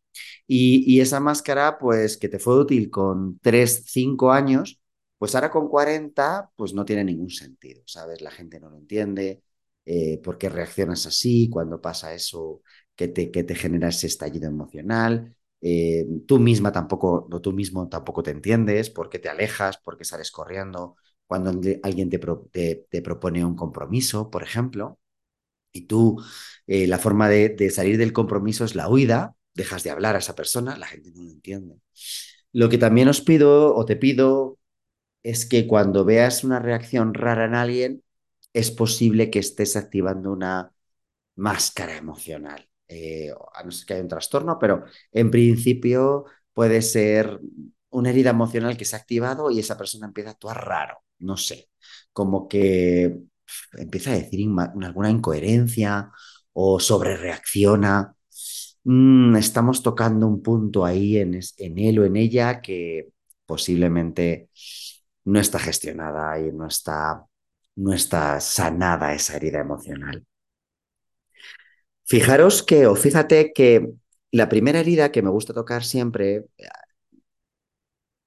y, 0.48 1.00
esa 1.00 1.20
máscara, 1.20 1.78
pues 1.78 2.18
que 2.18 2.30
te 2.30 2.40
fue 2.40 2.60
útil 2.60 2.90
con 2.90 3.40
3, 3.40 3.84
5 3.88 4.32
años, 4.32 4.82
pues 5.18 5.36
ahora 5.36 5.52
con 5.52 5.68
40, 5.70 6.52
pues 6.56 6.74
no 6.74 6.86
tiene 6.86 7.04
ningún 7.04 7.30
sentido, 7.30 7.84
¿sabes? 7.86 8.22
La 8.22 8.32
gente 8.32 8.60
no 8.60 8.70
lo 8.70 8.78
entiende, 8.78 9.44
eh, 9.86 10.20
por 10.24 10.38
qué 10.38 10.50
reaccionas 10.50 11.06
así, 11.06 11.50
cuando 11.50 11.82
pasa 11.82 12.14
eso 12.14 12.62
que 12.96 13.08
te, 13.08 13.32
que 13.32 13.44
te 13.44 13.56
genera 13.56 13.90
ese 13.90 14.08
estallido 14.08 14.48
emocional. 14.48 15.36
Eh, 15.62 16.06
tú 16.28 16.40
misma 16.40 16.72
tampoco, 16.72 17.28
o 17.32 17.42
tú 17.42 17.52
mismo 17.54 17.88
tampoco 17.90 18.24
te 18.24 18.32
entiendes, 18.32 18.90
por 18.90 19.10
qué 19.10 19.20
te 19.20 19.30
alejas, 19.30 19.78
por 19.78 19.98
qué 19.98 20.06
sales 20.06 20.32
corriendo, 20.32 20.96
cuando 21.30 21.52
alguien 21.84 22.10
te, 22.10 22.20
propone 23.04 23.46
un 23.46 23.56
compromiso, 23.56 24.32
por 24.32 24.42
ejemplo, 24.42 25.00
y 25.72 25.84
tú, 25.88 26.24
eh, 26.66 26.88
la 26.88 26.98
forma 26.98 27.30
de, 27.30 27.50
de, 27.50 27.70
salir 27.70 28.00
del 28.00 28.14
compromiso 28.14 28.66
es 28.66 28.74
la 28.76 28.90
huida, 28.90 29.36
dejas 29.54 29.84
de 29.84 29.92
hablar 29.92 30.16
a 30.16 30.20
esa 30.20 30.34
persona, 30.36 30.76
la 30.78 30.88
gente 30.88 31.12
no 31.14 31.22
lo 31.24 31.30
entiende. 31.32 31.76
Lo 32.52 32.70
que 32.70 32.80
también 32.80 33.10
os 33.10 33.22
pido 33.22 33.76
o 33.76 33.86
te 33.86 33.96
pido 33.96 34.58
es 35.24 35.46
que 35.46 35.68
cuando 35.68 36.04
veas 36.04 36.44
una 36.44 36.60
reacción 36.60 37.14
rara 37.14 37.46
en 37.46 37.54
alguien, 37.54 38.04
es 38.54 38.72
posible 38.72 39.30
que 39.30 39.40
estés 39.40 39.76
activando 39.76 40.32
una 40.32 40.74
máscara 41.36 41.96
emocional. 41.96 42.68
Eh, 42.88 43.32
a 43.54 43.64
no 43.64 43.72
ser 43.72 43.86
que 43.86 43.94
haya 43.94 44.04
un 44.04 44.10
trastorno, 44.10 44.58
pero 44.60 44.86
en 45.12 45.30
principio 45.30 46.26
puede 46.54 46.82
ser 46.82 47.40
una 47.92 48.10
herida 48.10 48.32
emocional 48.32 48.78
que 48.78 48.86
se 48.86 48.96
ha 48.96 49.00
activado 49.00 49.52
y 49.52 49.60
esa 49.60 49.78
persona 49.78 50.08
empieza 50.08 50.32
a 50.32 50.34
actuar 50.34 50.66
raro, 50.66 51.04
no 51.20 51.38
sé, 51.38 51.70
como 52.14 52.48
que 52.48 53.20
empieza 53.74 54.12
a 54.12 54.16
decir 54.16 54.48
alguna 54.82 55.10
incoherencia 55.10 56.12
o 56.54 56.80
sobre 56.80 57.18
reacciona. 57.18 58.16
Mm, 58.84 59.36
estamos 59.36 59.84
tocando 59.84 60.28
un 60.28 60.42
punto 60.42 60.86
ahí 60.86 61.18
en, 61.18 61.40
en 61.58 61.80
él 61.80 62.00
o 62.00 62.06
en 62.06 62.16
ella 62.18 62.62
que 62.62 63.10
posiblemente 63.46 64.50
no 65.26 65.40
está 65.40 65.60
gestionada 65.60 66.40
y 66.40 66.52
no 66.52 66.68
está, 66.68 67.26
no 67.76 67.94
está 67.94 68.40
sanada 68.42 69.14
esa 69.14 69.36
herida 69.38 69.60
emocional. 69.62 70.26
Fijaros 72.06 72.64
que, 72.64 72.88
o 72.88 72.96
fíjate 72.96 73.54
que 73.54 73.92
la 74.32 74.50
primera 74.50 74.80
herida 74.80 75.12
que 75.12 75.22
me 75.22 75.30
gusta 75.30 75.54
tocar 75.54 75.84
siempre, 75.84 76.46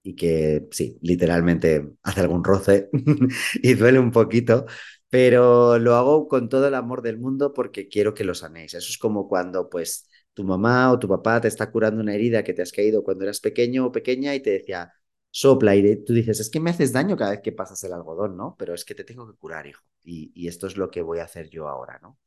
y 0.03 0.15
que 0.17 0.67
sí, 0.71 0.99
literalmente 1.03 1.93
hace 2.03 2.21
algún 2.21 2.45
roce 2.45 2.89
y 3.63 3.75
duele 3.75 3.99
un 3.99 4.11
poquito, 4.11 4.67
pero 5.09 5.79
lo 5.79 5.95
hago 5.97 6.29
con 6.29 6.49
todo 6.49 6.69
el 6.69 6.75
amor 6.75 7.03
del 7.03 7.19
mundo 7.19 7.53
porque 7.53 7.89
quiero 7.89 8.15
que 8.15 8.25
lo 8.25 8.35
sanéis. 8.35 8.75
Eso 8.75 8.89
es 8.91 8.99
como 8.99 9.29
cuando 9.29 9.69
pues 9.69 10.09
tu 10.35 10.45
mamá 10.45 10.91
o 10.93 10.99
tu 10.99 11.09
papá 11.09 11.41
te 11.41 11.49
está 11.49 11.71
curando 11.71 12.01
una 12.01 12.15
herida 12.15 12.43
que 12.43 12.55
te 12.55 12.63
has 12.63 12.73
caído 12.73 13.05
cuando 13.05 13.25
eras 13.25 13.41
pequeño 13.41 13.87
o 13.87 13.93
pequeña 13.93 14.35
y 14.35 14.41
te 14.41 14.51
decía, 14.51 14.93
sopla 15.31 15.77
y 15.77 16.05
tú 16.05 16.13
dices, 16.15 16.41
es 16.41 16.51
que 16.51 16.61
me 16.61 16.71
haces 16.71 16.93
daño 16.93 17.17
cada 17.17 17.33
vez 17.33 17.41
que 17.43 17.53
pasas 17.53 17.83
el 17.85 17.93
algodón, 17.93 18.37
¿no? 18.37 18.57
Pero 18.59 18.75
es 18.75 18.85
que 18.85 18.95
te 18.95 19.05
tengo 19.05 19.27
que 19.31 19.37
curar, 19.39 19.67
hijo. 19.67 19.83
Y, 20.05 20.33
y 20.35 20.49
esto 20.49 20.67
es 20.67 20.77
lo 20.77 20.91
que 20.91 21.03
voy 21.03 21.19
a 21.21 21.25
hacer 21.25 21.49
yo 21.51 21.69
ahora, 21.69 21.99
¿no? 22.03 22.19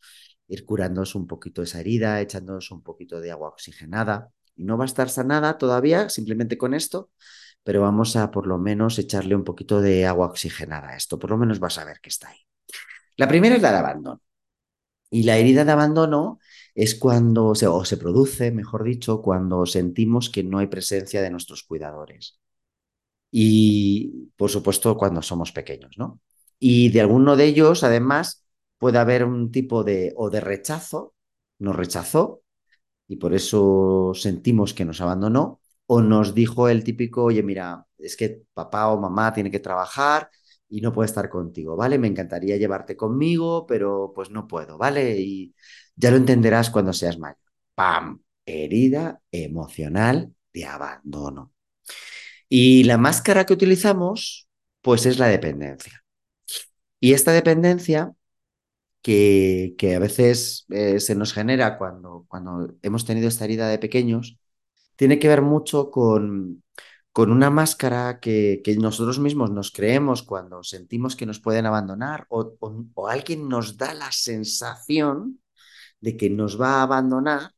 ir 0.48 0.66
curándoos 0.66 1.16
un 1.16 1.28
poquito 1.28 1.62
esa 1.62 1.80
herida, 1.80 2.22
echándoos 2.22 2.72
un 2.72 2.82
poquito 2.84 3.20
de 3.22 3.32
agua 3.32 3.50
oxigenada. 3.50 4.32
Y 4.56 4.64
no 4.64 4.78
va 4.78 4.86
a 4.86 4.88
estar 4.88 5.10
sanada 5.10 5.58
todavía, 5.58 6.10
simplemente 6.10 6.58
con 6.58 6.74
esto, 6.74 7.10
pero 7.66 7.82
vamos 7.82 8.16
a 8.16 8.30
por 8.30 8.46
lo 8.46 8.60
menos 8.60 9.00
echarle 9.00 9.36
un 9.36 9.44
poquito 9.44 9.82
de 9.82 10.06
agua 10.06 10.28
oxigenada 10.28 10.90
a 10.90 10.96
esto, 10.96 11.18
por 11.18 11.32
lo 11.32 11.38
menos 11.38 11.60
vas 11.60 11.80
a 11.80 11.84
ver 11.84 12.00
que 12.00 12.10
está 12.10 12.30
ahí. 12.30 12.38
La 13.18 13.28
primera 13.28 13.56
es 13.56 13.62
la 13.64 13.72
de 13.72 13.78
abandono. 13.80 14.22
Y 15.10 15.24
la 15.24 15.38
herida 15.38 15.66
de 15.66 15.72
abandono 15.72 16.40
es 16.76 16.94
cuando, 16.94 17.56
se, 17.56 17.66
o 17.68 17.84
se 17.84 17.98
produce, 17.98 18.52
mejor 18.52 18.84
dicho, 18.84 19.22
cuando 19.24 19.66
sentimos 19.66 20.30
que 20.30 20.44
no 20.44 20.60
hay 20.60 20.68
presencia 20.68 21.24
de 21.24 21.32
nuestros 21.32 21.64
cuidadores. 21.64 22.40
Y, 23.32 24.30
por 24.38 24.52
supuesto, 24.52 24.96
cuando 24.96 25.24
somos 25.24 25.52
pequeños, 25.52 25.98
¿no? 25.98 26.22
Y 26.60 26.90
de 26.90 27.02
alguno 27.02 27.36
de 27.36 27.46
ellos, 27.46 27.84
además, 27.84 28.46
puede 28.78 29.00
haber 29.00 29.24
un 29.26 29.52
tipo 29.52 29.84
de 29.84 30.14
o 30.16 30.30
de 30.30 30.40
rechazo, 30.40 31.16
nos 31.58 31.76
rechazó 31.76 32.44
y 33.08 33.16
por 33.16 33.34
eso 33.34 34.12
sentimos 34.14 34.74
que 34.76 34.86
nos 34.86 35.02
abandonó, 35.02 35.62
o 35.88 36.02
nos 36.02 36.34
dijo 36.34 36.70
el 36.70 36.84
típico, 36.84 37.24
oye, 37.26 37.44
mira, 37.44 37.86
es 37.98 38.16
que 38.18 38.44
papá 38.54 38.88
o 38.90 39.00
mamá 39.00 39.34
tiene 39.34 39.52
que 39.52 39.60
trabajar 39.60 40.30
y 40.70 40.82
no 40.82 40.92
puede 40.94 41.08
estar 41.08 41.30
contigo, 41.30 41.76
¿vale? 41.76 41.98
Me 41.98 42.08
encantaría 42.08 42.58
llevarte 42.58 42.96
conmigo, 42.96 43.66
pero 43.68 44.12
pues 44.16 44.30
no 44.32 44.48
puedo, 44.48 44.78
¿vale? 44.78 45.18
Y 45.20 45.56
ya 45.96 46.12
lo 46.12 46.18
entenderás 46.18 46.70
cuando 46.70 46.94
seas 46.94 47.18
mayor. 47.20 47.38
¡Pam! 47.76 48.22
Herida 48.46 49.22
emocional 49.32 50.34
de 50.54 50.66
abandono. 50.66 51.54
Y 52.50 52.84
la 52.84 52.98
máscara 52.98 53.46
que 53.46 53.54
utilizamos, 53.54 54.48
pues 54.82 55.06
es 55.06 55.20
la 55.20 55.28
dependencia. 55.28 56.04
Y 57.00 57.14
esta 57.14 57.32
dependencia 57.32 58.14
que, 59.02 59.76
a 59.96 60.00
veces 60.00 60.66
eh, 60.70 61.00
se 61.00 61.16
nos 61.16 61.34
genera 61.34 61.78
cuando, 61.78 62.26
cuando 62.28 62.76
hemos 62.82 63.06
tenido 63.06 63.28
esta 63.28 63.46
herida 63.46 63.68
de 63.68 63.78
pequeños, 63.80 64.40
tiene 64.96 65.20
que 65.20 65.28
ver 65.28 65.42
mucho 65.42 65.92
con, 65.92 66.64
con 67.12 67.32
una 67.32 67.50
máscara 67.50 68.20
que, 68.20 68.62
nosotros 68.78 69.20
mismos 69.20 69.52
nos 69.52 69.72
creemos 69.72 70.24
cuando 70.24 70.64
sentimos 70.64 71.16
que 71.16 71.26
nos 71.26 71.40
pueden 71.40 71.66
abandonar 71.66 72.26
o, 72.30 72.58
o, 72.60 73.08
alguien 73.08 73.48
nos 73.48 73.78
da 73.78 73.94
la 73.94 74.12
sensación 74.12 75.42
de 76.02 76.18
que 76.18 76.30
nos 76.30 76.60
va 76.60 76.80
a 76.80 76.84
abandonar 76.84 77.52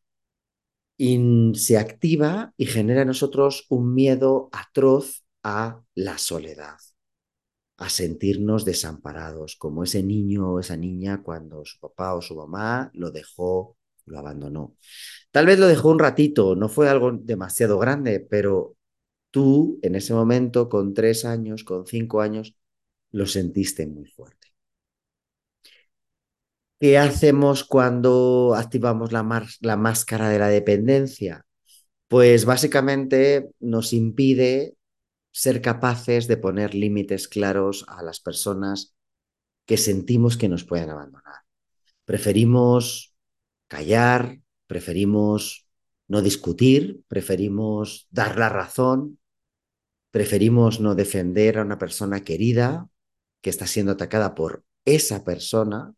y 0.96 1.54
se 1.56 1.78
activa 1.78 2.54
y 2.58 2.66
genera 2.66 3.02
en 3.02 3.08
nosotros 3.08 3.66
un 3.70 3.94
miedo 3.94 4.50
atroz 4.52 5.24
a 5.44 5.82
la 5.96 6.18
soledad 6.18 6.78
a 7.78 7.90
sentirnos 7.90 8.66
desamparados, 8.66 9.56
como 9.56 9.84
ese 9.84 10.04
niño 10.04 10.54
o 10.54 10.60
esa 10.60 10.78
niña 10.78 11.22
cuando 11.24 11.64
su 11.66 11.80
papá 11.80 12.16
o 12.16 12.22
su 12.22 12.36
mamá 12.36 12.92
lo 12.94 13.12
dejó, 13.12 13.78
lo 14.08 14.20
abandonó. 14.20 14.76
Tal 15.32 15.46
vez 15.46 15.60
lo 15.60 15.68
dejó 15.68 15.90
un 15.90 16.00
ratito, 16.00 16.56
no 16.56 16.70
fue 16.70 16.90
algo 16.90 17.12
demasiado 17.12 17.78
grande, 17.78 18.20
pero 18.20 18.76
tú 19.32 19.80
en 19.84 19.96
ese 19.96 20.14
momento, 20.14 20.70
con 20.70 20.94
tres 20.94 21.26
años, 21.26 21.64
con 21.64 21.86
cinco 21.86 22.22
años, 22.22 22.56
lo 23.12 23.26
sentiste 23.26 23.86
muy 23.88 24.06
fuerte. 24.06 24.48
¿Qué 26.80 26.98
hacemos 26.98 27.64
cuando 27.64 28.54
activamos 28.56 29.12
la, 29.12 29.24
máscara 29.24 30.30
de 30.30 30.38
la 30.40 30.48
dependencia? 30.48 31.44
Pues 32.08 32.46
básicamente 32.46 33.50
nos 33.60 33.94
impide 33.94 34.76
ser 35.32 35.62
capaces 35.62 36.28
de 36.28 36.38
poner 36.38 36.76
límites 36.76 37.28
claros 37.28 37.84
a 37.88 38.04
las 38.04 38.20
personas 38.20 38.96
que 39.66 39.78
sentimos 39.78 40.38
que 40.38 40.50
nos 40.50 40.64
pueden 40.64 40.92
abandonar. 40.92 41.42
Preferimos 42.06 43.17
callar, 43.68 44.40
preferimos 44.68 45.68
no 46.08 46.22
discutir, 46.22 47.02
preferimos 47.08 48.08
dar 48.10 48.38
la 48.38 48.50
razón, 48.50 49.20
preferimos 50.12 50.80
no 50.80 50.96
defender 50.96 51.58
a 51.58 51.64
una 51.64 51.78
persona 51.78 52.24
querida 52.24 52.90
que 53.42 53.50
está 53.50 53.68
siendo 53.68 53.94
atacada 53.94 54.36
por 54.36 54.64
esa 54.86 55.24
persona 55.24 55.94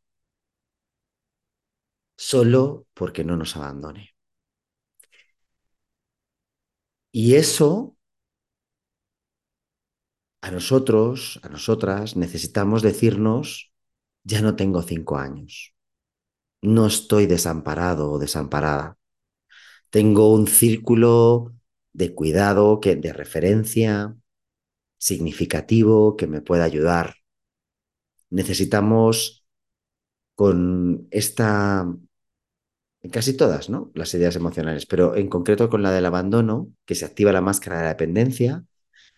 solo 2.17 2.87
porque 2.93 3.23
no 3.23 3.37
nos 3.37 3.55
abandone. 3.55 4.13
Y 7.11 7.35
eso 7.35 7.95
a 10.41 10.51
nosotros, 10.51 11.39
a 11.43 11.49
nosotras, 11.49 12.15
necesitamos 12.15 12.81
decirnos, 12.81 13.71
ya 14.23 14.41
no 14.41 14.55
tengo 14.55 14.81
cinco 14.81 15.17
años, 15.17 15.73
no 16.61 16.87
estoy 16.87 17.25
desamparado 17.25 18.11
o 18.11 18.19
desamparada, 18.19 18.97
tengo 19.89 20.33
un 20.33 20.47
círculo 20.47 21.53
de 21.93 22.13
cuidado, 22.13 22.79
que, 22.79 22.95
de 22.95 23.13
referencia 23.13 24.15
significativo 24.97 26.15
que 26.15 26.27
me 26.27 26.41
pueda 26.41 26.65
ayudar. 26.65 27.15
Necesitamos 28.29 29.45
con 30.35 31.07
esta, 31.11 31.87
en 33.01 33.09
casi 33.11 33.35
todas, 33.35 33.69
¿no? 33.69 33.91
Las 33.95 34.13
ideas 34.13 34.35
emocionales, 34.35 34.85
pero 34.85 35.15
en 35.15 35.27
concreto 35.27 35.69
con 35.69 35.81
la 35.81 35.91
del 35.91 36.05
abandono, 36.05 36.69
que 36.85 36.95
se 36.95 37.05
activa 37.05 37.31
la 37.31 37.41
máscara 37.41 37.77
de 37.77 37.83
la 37.83 37.89
dependencia, 37.89 38.63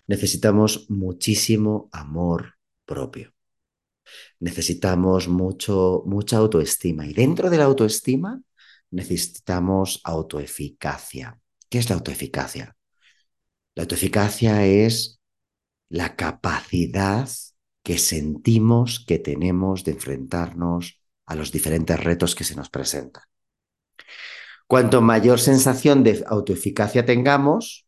necesitamos 0.08 0.90
muchísimo 0.90 1.90
amor 1.92 2.56
propio. 2.86 3.34
Necesitamos 4.40 5.28
mucho, 5.28 6.04
mucha 6.06 6.38
autoestima. 6.38 7.06
Y 7.06 7.14
dentro 7.14 7.50
de 7.50 7.58
la 7.58 7.66
autoestima 7.66 8.42
necesitamos 8.90 10.02
autoeficacia. 10.04 11.40
¿Qué 11.70 11.80
es 11.80 11.90
la 11.90 11.96
autoeficacia? 11.96 12.76
La 13.76 13.84
autoeficacia 13.84 14.66
es 14.66 15.22
la 15.90 16.16
capacidad 16.16 17.30
que 17.84 17.98
sentimos 17.98 19.04
que 19.06 19.20
tenemos 19.20 19.84
de 19.84 19.92
enfrentarnos 19.94 21.02
a 21.26 21.36
los 21.36 21.52
diferentes 21.52 22.00
retos 22.00 22.36
que 22.36 22.44
se 22.44 22.56
nos 22.56 22.70
presentan. 22.70 23.24
Cuanto 24.68 25.02
mayor 25.02 25.40
sensación 25.40 26.04
de 26.04 26.24
autoeficacia 26.28 27.06
tengamos, 27.06 27.88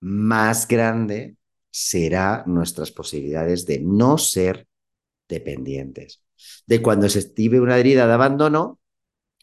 más 0.00 0.66
grande 0.66 1.36
será 1.70 2.44
nuestras 2.46 2.90
posibilidades 2.90 3.66
de 3.66 3.80
no 3.80 4.18
ser 4.18 4.66
dependientes. 5.34 6.22
De 6.66 6.82
cuando 6.82 7.08
se 7.08 7.20
estive 7.20 7.60
una 7.60 7.78
herida 7.78 8.06
de 8.06 8.12
abandono, 8.12 8.80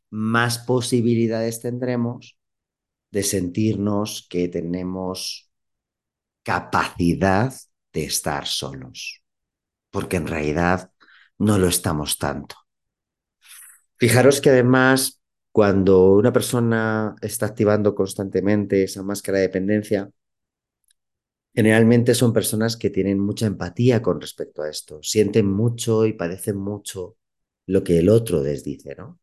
más 0.09 0.59
posibilidades 0.59 1.61
tendremos 1.61 2.37
de 3.11 3.23
sentirnos 3.23 4.27
que 4.29 4.47
tenemos 4.47 5.49
capacidad 6.43 7.53
de 7.93 8.05
estar 8.05 8.47
solos, 8.47 9.21
porque 9.89 10.17
en 10.17 10.27
realidad 10.27 10.91
no 11.37 11.57
lo 11.57 11.67
estamos 11.67 12.17
tanto. 12.17 12.55
Fijaros 13.97 14.41
que 14.41 14.49
además, 14.49 15.21
cuando 15.51 16.13
una 16.13 16.33
persona 16.33 17.15
está 17.21 17.47
activando 17.47 17.93
constantemente 17.93 18.83
esa 18.83 19.03
máscara 19.03 19.37
de 19.37 19.43
dependencia, 19.43 20.09
Generalmente 21.53 22.15
son 22.15 22.31
personas 22.31 22.77
que 22.77 22.89
tienen 22.89 23.19
mucha 23.19 23.45
empatía 23.45 24.01
con 24.01 24.21
respecto 24.21 24.61
a 24.61 24.69
esto, 24.69 24.99
sienten 25.01 25.47
mucho 25.47 26.05
y 26.05 26.13
padecen 26.13 26.57
mucho 26.57 27.17
lo 27.67 27.83
que 27.83 27.99
el 27.99 28.09
otro 28.09 28.41
les 28.43 28.63
dice, 28.63 28.95
¿no? 28.95 29.19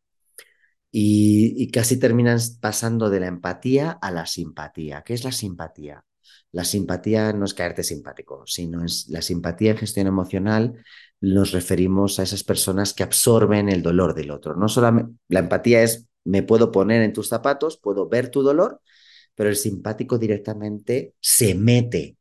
Y, 0.91 1.71
casi 1.71 1.99
terminan 1.99 2.39
pasando 2.61 3.11
de 3.11 3.21
la 3.21 3.27
empatía 3.27 3.91
a 3.91 4.11
la 4.11 4.27
simpatía. 4.27 5.03
¿Qué 5.03 5.15
es 5.15 5.23
la 5.23 5.33
simpatía? 5.33 6.05
La 6.51 6.65
simpatía 6.65 7.33
no 7.35 7.45
es 7.45 7.53
caerte 7.53 7.83
simpático, 7.83 8.45
sino 8.47 8.83
la 9.09 9.23
simpatía 9.23 9.73
en 9.73 9.77
gestión 9.77 10.07
emocional. 10.07 10.83
Nos 11.21 11.53
referimos 11.53 12.19
a 12.19 12.23
esas 12.23 12.43
personas 12.43 12.95
que 12.95 13.03
absorben 13.03 13.69
el 13.69 13.83
dolor 13.83 14.15
del 14.15 14.31
otro. 14.31 14.57
No 14.57 14.69
solamente 14.69 15.13
la 15.29 15.41
empatía 15.41 15.83
es 15.83 16.07
me 16.25 16.43
puedo 16.43 16.71
poner 16.73 17.03
en 17.03 17.13
tus 17.13 17.29
zapatos, 17.29 17.79
puedo 17.79 18.09
ver 18.09 18.31
tu 18.31 18.43
dolor, 18.43 18.81
pero 19.35 19.49
el 19.51 19.57
simpático 19.57 20.19
directamente 20.19 21.15
se 21.21 21.55
mete 21.55 22.18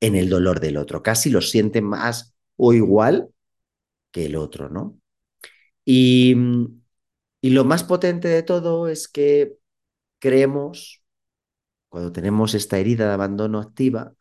en 0.00 0.14
el 0.14 0.28
dolor 0.28 0.60
del 0.60 0.76
otro, 0.76 1.02
casi 1.02 1.30
lo 1.30 1.40
siente 1.40 1.80
más 1.82 2.34
o 2.56 2.72
igual 2.72 3.28
que 4.10 4.26
el 4.26 4.36
otro, 4.36 4.68
¿no? 4.68 4.98
Y, 5.84 6.34
y 7.40 7.50
lo 7.50 7.64
más 7.64 7.84
potente 7.84 8.28
de 8.28 8.42
todo 8.42 8.88
es 8.88 9.08
que 9.08 9.56
creemos, 10.18 11.02
cuando 11.88 12.12
tenemos 12.12 12.54
esta 12.54 12.78
herida 12.78 13.06
de 13.08 13.14
abandono 13.14 13.60
activa, 13.60 14.14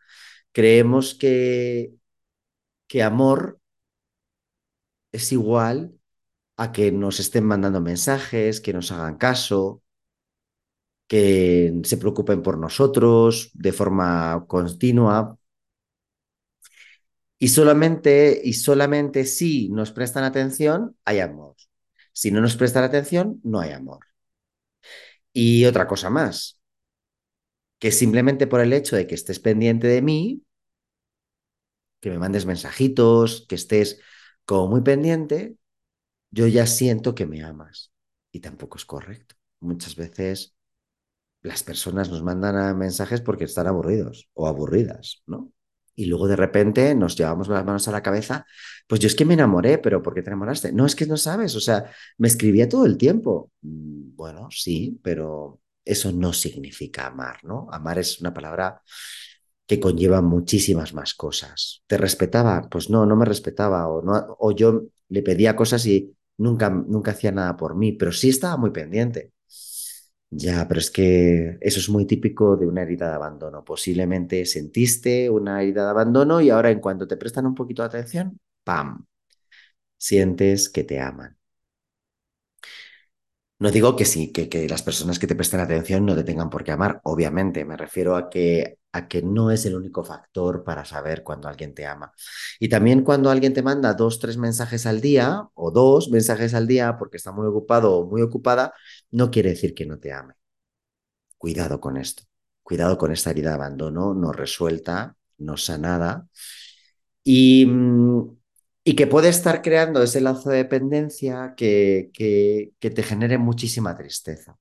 creemos 0.51 1.15
que, 1.15 1.93
que 2.88 3.03
amor 3.03 3.59
es 5.11 5.31
igual 5.31 5.93
a 6.57 6.71
que 6.71 6.91
nos 6.91 7.19
estén 7.19 7.45
mandando 7.45 7.81
mensajes, 7.81 8.61
que 8.61 8.73
nos 8.73 8.91
hagan 8.91 9.17
caso, 9.17 9.81
que 11.07 11.81
se 11.83 11.97
preocupen 11.97 12.41
por 12.41 12.57
nosotros 12.57 13.51
de 13.53 13.71
forma 13.73 14.45
continua, 14.47 15.38
y 17.39 17.50
solamente, 17.50 18.41
y 18.43 18.54
solamente 18.54 19.26
si 19.26 19.69
nos 19.69 19.91
prestan 19.91 20.24
atención, 20.24 20.98
hay 21.06 21.19
amor. 21.19 21.56
Si 22.13 22.32
no 22.32 22.41
nos 22.41 22.56
prestan 22.58 22.84
atención, 22.84 23.41
no 23.43 23.60
hay 23.60 23.71
amor. 23.71 24.00
Y 25.34 25.65
otra 25.65 25.88
cosa 25.88 26.10
más, 26.10 26.60
que 27.80 27.91
simplemente 27.91 28.48
por 28.48 28.62
el 28.62 28.74
hecho 28.74 28.95
de 28.95 29.08
que 29.08 29.15
estés 29.15 29.39
pendiente 29.39 29.88
de 29.88 30.02
mí, 30.02 30.43
que 32.00 32.10
me 32.10 32.19
mandes 32.19 32.45
mensajitos, 32.45 33.45
que 33.48 33.56
estés 33.56 34.00
como 34.45 34.67
muy 34.67 34.82
pendiente, 34.82 35.58
yo 36.32 36.48
ya 36.48 36.67
siento 36.67 37.15
que 37.15 37.26
me 37.26 37.43
amas. 37.43 37.93
Y 38.32 38.41
tampoco 38.41 38.78
es 38.78 38.86
correcto. 38.86 39.36
Muchas 39.62 39.95
veces 39.95 40.56
las 41.41 41.63
personas 41.63 42.10
nos 42.10 42.24
mandan 42.24 42.78
mensajes 42.78 43.21
porque 43.21 43.45
están 43.45 43.67
aburridos 43.67 44.30
o 44.34 44.48
aburridas, 44.48 45.24
¿no? 45.28 45.54
Y 45.95 46.05
luego 46.05 46.27
de 46.27 46.36
repente 46.36 46.93
nos 46.95 47.15
llevamos 47.15 47.47
las 47.47 47.65
manos 47.65 47.88
a 47.88 47.91
la 47.91 48.03
cabeza, 48.03 48.45
pues 48.88 49.01
yo 49.01 49.08
es 49.08 49.15
que 49.15 49.25
me 49.25 49.34
enamoré, 49.34 49.77
pero 49.77 50.01
¿por 50.01 50.13
qué 50.13 50.21
te 50.21 50.29
enamoraste? 50.29 50.71
No, 50.71 50.86
es 50.86 50.95
que 50.95 51.05
no 51.05 51.17
sabes, 51.17 51.55
o 51.55 51.60
sea, 51.62 51.91
me 52.17 52.27
escribía 52.27 52.69
todo 52.69 52.86
el 52.86 52.97
tiempo. 52.97 53.51
Mm, 53.62 54.15
bueno, 54.15 54.47
sí, 54.51 54.99
pero 55.03 55.62
eso 55.84 56.12
no 56.12 56.34
significa 56.34 57.08
amar, 57.08 57.43
¿no? 57.43 57.67
Amar 57.71 57.99
es 57.99 58.19
una 58.19 58.34
palabra 58.34 58.81
que 59.67 59.79
conlleva 59.79 60.21
muchísimas 60.21 60.93
más 60.93 61.13
cosas. 61.15 61.84
¿Te 61.88 61.97
respetaba? 61.97 62.67
Pues 62.69 62.89
no, 62.89 63.05
no 63.05 63.15
me 63.15 63.25
respetaba 63.25 63.88
o, 63.88 64.01
no, 64.01 64.36
o 64.39 64.51
yo 64.51 64.84
le 65.10 65.23
pedía 65.23 65.55
cosas 65.55 65.86
y 65.88 66.15
nunca, 66.38 66.69
nunca 66.69 67.12
hacía 67.12 67.31
nada 67.31 67.58
por 67.58 67.75
mí, 67.75 67.93
pero 67.93 68.12
sí 68.12 68.29
estaba 68.29 68.58
muy 68.58 68.71
pendiente. 68.71 69.31
Ya, 70.38 70.67
pero 70.67 70.80
es 70.80 70.89
que 70.91 71.58
eso 71.62 71.80
es 71.80 71.88
muy 71.89 72.06
típico 72.06 72.58
de 72.58 72.67
una 72.67 72.82
herida 72.82 73.08
de 73.10 73.15
abandono. 73.15 73.63
Posiblemente 73.63 74.45
sentiste 74.45 75.30
una 75.30 75.62
herida 75.62 75.86
de 75.86 75.89
abandono 75.91 76.41
y 76.41 76.50
ahora 76.50 76.71
en 76.71 76.80
cuanto 76.80 77.08
te 77.08 77.15
prestan 77.17 77.45
un 77.45 77.56
poquito 77.56 77.84
de 77.84 77.88
atención, 77.88 78.38
¡pam! 78.63 79.06
Sientes 79.98 80.69
que 80.69 80.84
te 80.84 81.00
aman. 81.02 81.38
No 83.58 83.71
digo 83.71 83.95
que 83.95 84.04
sí, 84.06 84.34
que, 84.34 84.50
que 84.50 84.67
las 84.67 84.84
personas 84.84 85.17
que 85.17 85.28
te 85.28 85.36
presten 85.36 85.62
atención 85.62 86.06
no 86.06 86.13
te 86.15 86.26
tengan 86.26 86.50
por 86.50 86.63
qué 86.65 86.71
amar, 86.71 87.00
obviamente. 87.06 87.63
Me 87.63 87.78
refiero 87.78 88.17
a 88.17 88.30
que, 88.30 88.80
a 88.91 89.08
que 89.08 89.21
no 89.21 89.50
es 89.50 89.65
el 89.65 89.76
único 89.76 90.04
factor 90.04 90.65
para 90.65 90.84
saber 90.84 91.24
cuando 91.24 91.48
alguien 91.48 91.74
te 91.74 91.86
ama. 91.86 92.12
Y 92.60 92.67
también 92.67 93.02
cuando 93.04 93.30
alguien 93.32 93.54
te 93.54 93.62
manda 93.63 93.93
dos, 93.93 94.19
tres 94.19 94.36
mensajes 94.38 94.86
al 94.86 95.00
día 95.00 95.48
o 95.54 95.71
dos 95.71 96.10
mensajes 96.10 96.54
al 96.54 96.67
día 96.67 96.98
porque 96.98 97.15
está 97.17 97.32
muy 97.32 97.48
ocupado 97.48 97.93
o 97.95 98.06
muy 98.10 98.21
ocupada, 98.21 98.74
no 99.15 99.32
quiere 99.32 99.49
decir 99.51 99.73
que 99.73 99.86
no 99.86 99.97
te 99.97 100.12
ame. 100.12 100.36
Cuidado 101.38 101.80
con 101.80 101.97
esto. 101.97 102.23
Cuidado 102.63 102.97
con 102.97 103.12
esta 103.12 103.32
herida 103.32 103.49
de 103.49 103.56
abandono 103.56 104.13
no 104.13 104.32
resuelta, 104.34 105.15
no 105.38 105.56
sanada. 105.58 106.28
Y, 107.23 107.65
mm, 107.65 108.38
y 108.84 108.95
que 108.95 109.08
puede 109.08 109.30
estar 109.30 109.62
creando 109.62 110.04
ese 110.04 110.21
lazo 110.21 110.49
de 110.49 110.58
dependencia 110.58 111.54
que, 111.56 112.12
que, 112.13 112.73
que 112.80 112.89
te 112.91 113.04
genere 113.04 113.38
muchísima 113.38 113.95
tristeza. 113.95 114.58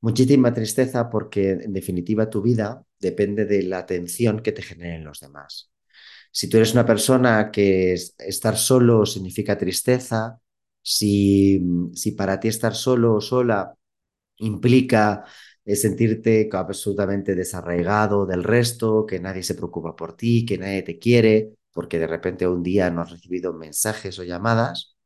Muchísima 0.00 0.52
tristeza 0.52 1.08
porque 1.10 1.52
en 1.52 1.72
definitiva 1.72 2.28
tu 2.30 2.42
vida 2.42 2.84
depende 2.98 3.46
de 3.46 3.62
la 3.62 3.78
atención 3.78 4.40
que 4.40 4.52
te 4.52 4.62
generen 4.62 5.04
los 5.04 5.20
demás. 5.20 5.70
Si 6.32 6.48
tú 6.48 6.56
eres 6.58 6.72
una 6.72 6.84
persona 6.86 7.50
que 7.52 7.94
estar 7.94 8.56
solo 8.56 9.06
significa 9.06 9.56
tristeza, 9.56 10.40
si, 10.82 11.62
si 11.94 12.12
para 12.12 12.40
ti 12.40 12.48
estar 12.48 12.74
solo 12.74 13.14
o 13.14 13.20
sola 13.20 13.74
implica 14.36 15.24
sentirte 15.66 16.48
absolutamente 16.52 17.34
desarraigado 17.34 18.26
del 18.26 18.44
resto, 18.44 19.06
que 19.06 19.20
nadie 19.20 19.42
se 19.42 19.54
preocupa 19.54 19.96
por 19.96 20.16
ti, 20.16 20.44
que 20.44 20.58
nadie 20.58 20.82
te 20.82 20.98
quiere, 20.98 21.54
porque 21.72 21.98
de 21.98 22.06
repente 22.06 22.46
un 22.46 22.62
día 22.62 22.90
no 22.90 23.02
has 23.02 23.10
recibido 23.10 23.52
mensajes 23.52 24.18
o 24.18 24.24
llamadas, 24.24 24.96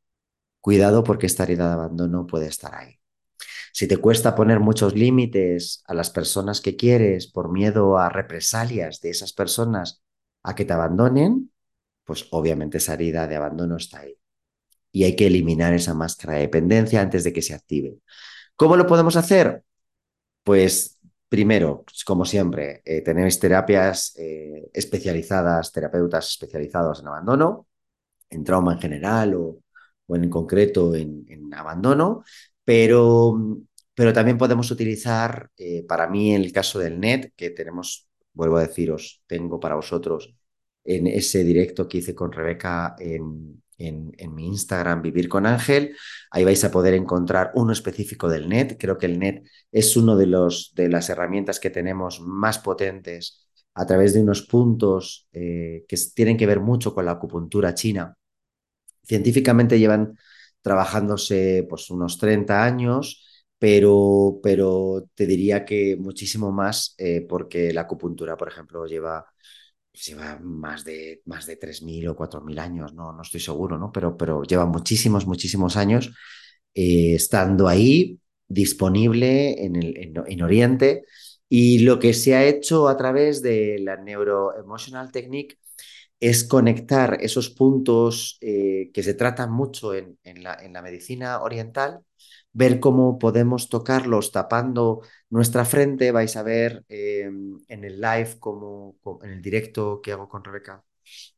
cuidado 0.61 1.03
porque 1.03 1.27
esta 1.27 1.43
herida 1.43 1.67
de 1.67 1.73
abandono 1.73 2.27
puede 2.27 2.47
estar 2.47 2.75
ahí. 2.75 2.99
Si 3.73 3.87
te 3.87 3.97
cuesta 3.97 4.35
poner 4.35 4.59
muchos 4.59 4.95
límites 4.95 5.83
a 5.87 5.93
las 5.93 6.09
personas 6.09 6.61
que 6.61 6.75
quieres 6.75 7.27
por 7.27 7.51
miedo 7.51 7.97
a 7.97 8.09
represalias 8.09 8.99
de 9.01 9.11
esas 9.11 9.33
personas 9.33 10.03
a 10.43 10.55
que 10.55 10.65
te 10.65 10.73
abandonen, 10.73 11.51
pues 12.03 12.27
obviamente 12.31 12.79
esa 12.79 12.95
herida 12.95 13.27
de 13.27 13.35
abandono 13.35 13.77
está 13.77 13.99
ahí. 14.01 14.17
Y 14.91 15.03
hay 15.03 15.15
que 15.15 15.27
eliminar 15.27 15.73
esa 15.73 15.93
máscara 15.93 16.35
de 16.35 16.41
dependencia 16.41 17.01
antes 17.01 17.23
de 17.23 17.33
que 17.33 17.41
se 17.41 17.53
active. 17.53 17.99
¿Cómo 18.59 18.75
lo 18.75 18.85
podemos 18.85 19.15
hacer? 19.15 19.63
Pues 20.43 20.99
primero, 21.29 21.85
como 22.05 22.25
siempre, 22.25 22.81
eh, 22.83 23.01
tenéis 23.01 23.39
terapias 23.39 24.13
eh, 24.17 24.69
especializadas, 24.73 25.71
terapeutas 25.71 26.27
especializados 26.27 26.99
en 26.99 27.07
abandono, 27.07 27.67
en 28.29 28.43
trauma 28.43 28.73
en 28.73 28.79
general 28.79 29.33
o, 29.35 29.61
en 30.09 30.29
concreto 30.29 30.93
en, 30.93 31.25
abandono, 31.53 32.25
pero, 32.65 33.63
pero, 33.93 34.11
también 34.11 34.37
podemos 34.37 34.69
utilizar, 34.71 35.49
eh, 35.55 35.85
para 35.87 36.07
mí 36.09 36.33
en 36.35 36.41
el 36.41 36.51
caso 36.51 36.79
del 36.79 36.99
NET, 36.99 37.31
que 37.37 37.51
tenemos, 37.51 38.09
vuelvo 38.33 38.57
a 38.57 38.67
deciros, 38.67 39.23
tengo 39.25 39.57
para 39.57 39.75
vosotros 39.75 40.35
en 40.83 41.07
ese 41.07 41.45
directo 41.45 41.87
que 41.87 41.99
hice 41.99 42.13
con 42.13 42.33
Rebeca 42.33 42.95
en, 42.99 43.63
en, 43.79 44.35
mi 44.35 44.47
Instagram, 44.47 45.01
Vivir 45.01 45.29
con 45.29 45.45
Ángel. 45.45 45.95
Ahí 46.31 46.43
vais 46.43 46.63
a 46.63 46.71
poder 46.71 46.93
encontrar 46.93 47.51
uno 47.55 47.71
específico 47.73 48.29
del 48.29 48.47
NET. 48.47 48.77
Creo 48.79 48.97
que 48.97 49.07
el 49.07 49.17
NET 49.17 49.47
es 49.71 49.97
uno 49.97 50.15
de, 50.15 50.27
los, 50.27 50.73
de 50.75 50.89
las 50.89 51.09
herramientas 51.09 51.59
que 51.59 51.69
tenemos 51.69 52.21
más 52.21 52.59
potentes 52.59 53.49
a 53.73 53.85
través 53.85 54.13
de 54.13 54.21
unos 54.21 54.41
puntos 54.43 55.27
eh, 55.31 55.85
que 55.87 55.97
tienen 56.13 56.37
que 56.37 56.45
ver 56.45 56.59
mucho 56.59 56.93
con 56.93 57.05
la 57.05 57.11
acupuntura 57.11 57.73
china. 57.73 58.15
Científicamente 59.03 59.79
llevan 59.79 60.17
trabajándose 60.61 61.65
pues, 61.69 61.89
unos 61.89 62.17
30 62.17 62.63
años, 62.63 63.25
pero, 63.57 64.39
pero 64.43 65.09
te 65.15 65.25
diría 65.25 65.65
que 65.65 65.95
muchísimo 65.97 66.51
más 66.51 66.95
eh, 66.97 67.25
porque 67.27 67.73
la 67.73 67.81
acupuntura, 67.81 68.37
por 68.37 68.49
ejemplo, 68.49 68.85
lleva 68.85 69.25
lleva 70.05 70.39
más 70.39 70.83
de, 70.83 71.21
más 71.25 71.45
de 71.45 71.59
3.000 71.59 72.09
o 72.09 72.15
4.000 72.15 72.59
años, 72.59 72.93
no, 72.93 73.13
no 73.13 73.21
estoy 73.21 73.39
seguro, 73.39 73.77
¿no? 73.77 73.91
Pero, 73.91 74.17
pero 74.17 74.43
lleva 74.43 74.65
muchísimos, 74.65 75.25
muchísimos 75.25 75.77
años 75.77 76.11
eh, 76.73 77.15
estando 77.15 77.67
ahí, 77.67 78.19
disponible 78.47 79.63
en, 79.63 79.75
el, 79.75 80.23
en, 80.27 80.41
Oriente. 80.41 81.03
Y 81.49 81.79
lo 81.79 81.99
que 81.99 82.13
se 82.13 82.35
ha 82.35 82.45
hecho 82.45 82.87
a 82.87 82.97
través 82.97 83.41
de 83.41 83.79
la 83.79 83.97
Neuroemotional 83.97 85.11
Technique 85.11 85.57
es 86.19 86.43
conectar 86.43 87.17
esos 87.21 87.49
puntos 87.49 88.37
eh, 88.41 88.91
que 88.93 89.03
se 89.03 89.13
tratan 89.13 89.51
mucho 89.51 89.93
en, 89.93 90.17
la, 90.43 90.55
en 90.55 90.73
la 90.73 90.81
medicina 90.81 91.41
oriental 91.41 92.01
ver 92.59 92.81
cómo 92.81 93.17
podemos 93.17 93.69
tocarlos 93.69 94.33
tapando 94.33 95.01
nuestra 95.29 95.63
frente. 95.63 96.11
Vais 96.11 96.35
a 96.35 96.43
ver 96.43 96.83
em, 96.89 97.57
en 97.69 97.85
el 97.85 98.01
live, 98.01 98.37
como, 98.37 98.97
en 99.23 99.31
el 99.31 99.41
directo 99.41 100.01
que 100.01 100.11
hago 100.11 100.27
con 100.27 100.43
Rebeca, 100.43 100.83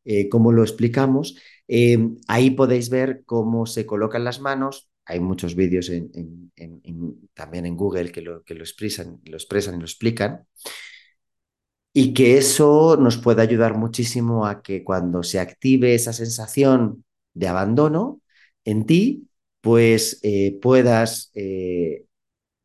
eh, 0.03 0.27
cómo 0.29 0.51
lo 0.51 0.63
explicamos. 0.63 1.35
Em, 1.67 2.17
ahí 2.27 2.49
podéis 2.51 2.89
ver 2.89 3.21
cómo 3.25 3.67
se 3.67 3.85
colocan 3.85 4.23
las 4.23 4.39
manos. 4.41 4.89
Hay 5.05 5.19
muchos 5.19 5.55
vídeos 5.55 5.89
en, 5.89 6.51
también 7.35 7.67
en 7.67 7.77
Google 7.77 8.11
que 8.11 8.21
lo, 8.21 8.43
que 8.43 8.55
lo, 8.55 8.63
expresan, 8.63 9.21
lo 9.25 9.37
expresan 9.37 9.75
y 9.75 9.79
lo 9.79 9.85
explican. 9.85 10.47
Y 11.93 12.13
que 12.15 12.37
eso 12.37 12.97
nos 12.97 13.17
puede 13.17 13.43
ayudar 13.43 13.77
muchísimo 13.77 14.47
a 14.47 14.63
que 14.63 14.83
cuando 14.83 15.21
se 15.21 15.39
active 15.39 15.93
esa 15.93 16.13
sensación 16.13 17.03
de 17.33 17.47
abandono 17.47 18.21
en 18.65 18.85
ti, 18.87 19.30
pues 19.61 20.19
eh, 20.23 20.59
puedas 20.61 21.31
eh, 21.35 22.05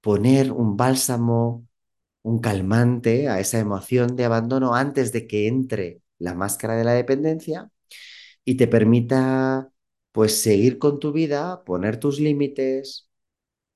poner 0.01 0.53
un 0.53 0.77
bálsamo, 0.77 1.67
un 2.23 2.41
calmante 2.41 3.29
a 3.29 3.41
esa 3.41 3.59
emoción 3.61 4.17
de 4.17 4.25
abandono 4.27 4.75
antes 4.75 5.13
de 5.13 5.27
que 5.29 5.49
entre 5.49 6.03
la 6.19 6.35
máscara 6.35 6.77
de 6.77 6.85
la 6.85 6.95
dependencia 6.95 7.71
y 8.45 8.57
te 8.57 8.69
permita 8.69 9.71
pues 10.13 10.41
seguir 10.43 10.79
con 10.79 11.01
tu 11.01 11.13
vida, 11.13 11.65
poner 11.65 11.99
tus 12.01 12.21
límites, 12.21 13.09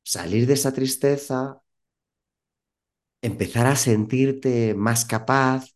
salir 0.04 0.46
de 0.46 0.54
esa 0.54 0.72
tristeza, 0.74 1.62
empezar 3.22 3.66
a 3.66 3.76
sentirte 3.76 4.74
más 4.74 5.04
capaz, 5.06 5.74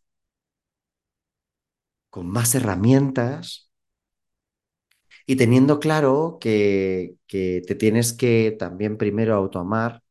con 2.09 2.27
más 2.29 2.55
herramientas 2.55 3.64
y 5.25 5.35
teniendo 5.37 5.79
claro 5.79 6.37
que, 6.39 7.15
que 7.27 7.61
te 7.67 7.75
tienes 7.75 8.13
que 8.13 8.51
también 8.57 8.97
primero 8.97 9.35
autoamar 9.35 10.03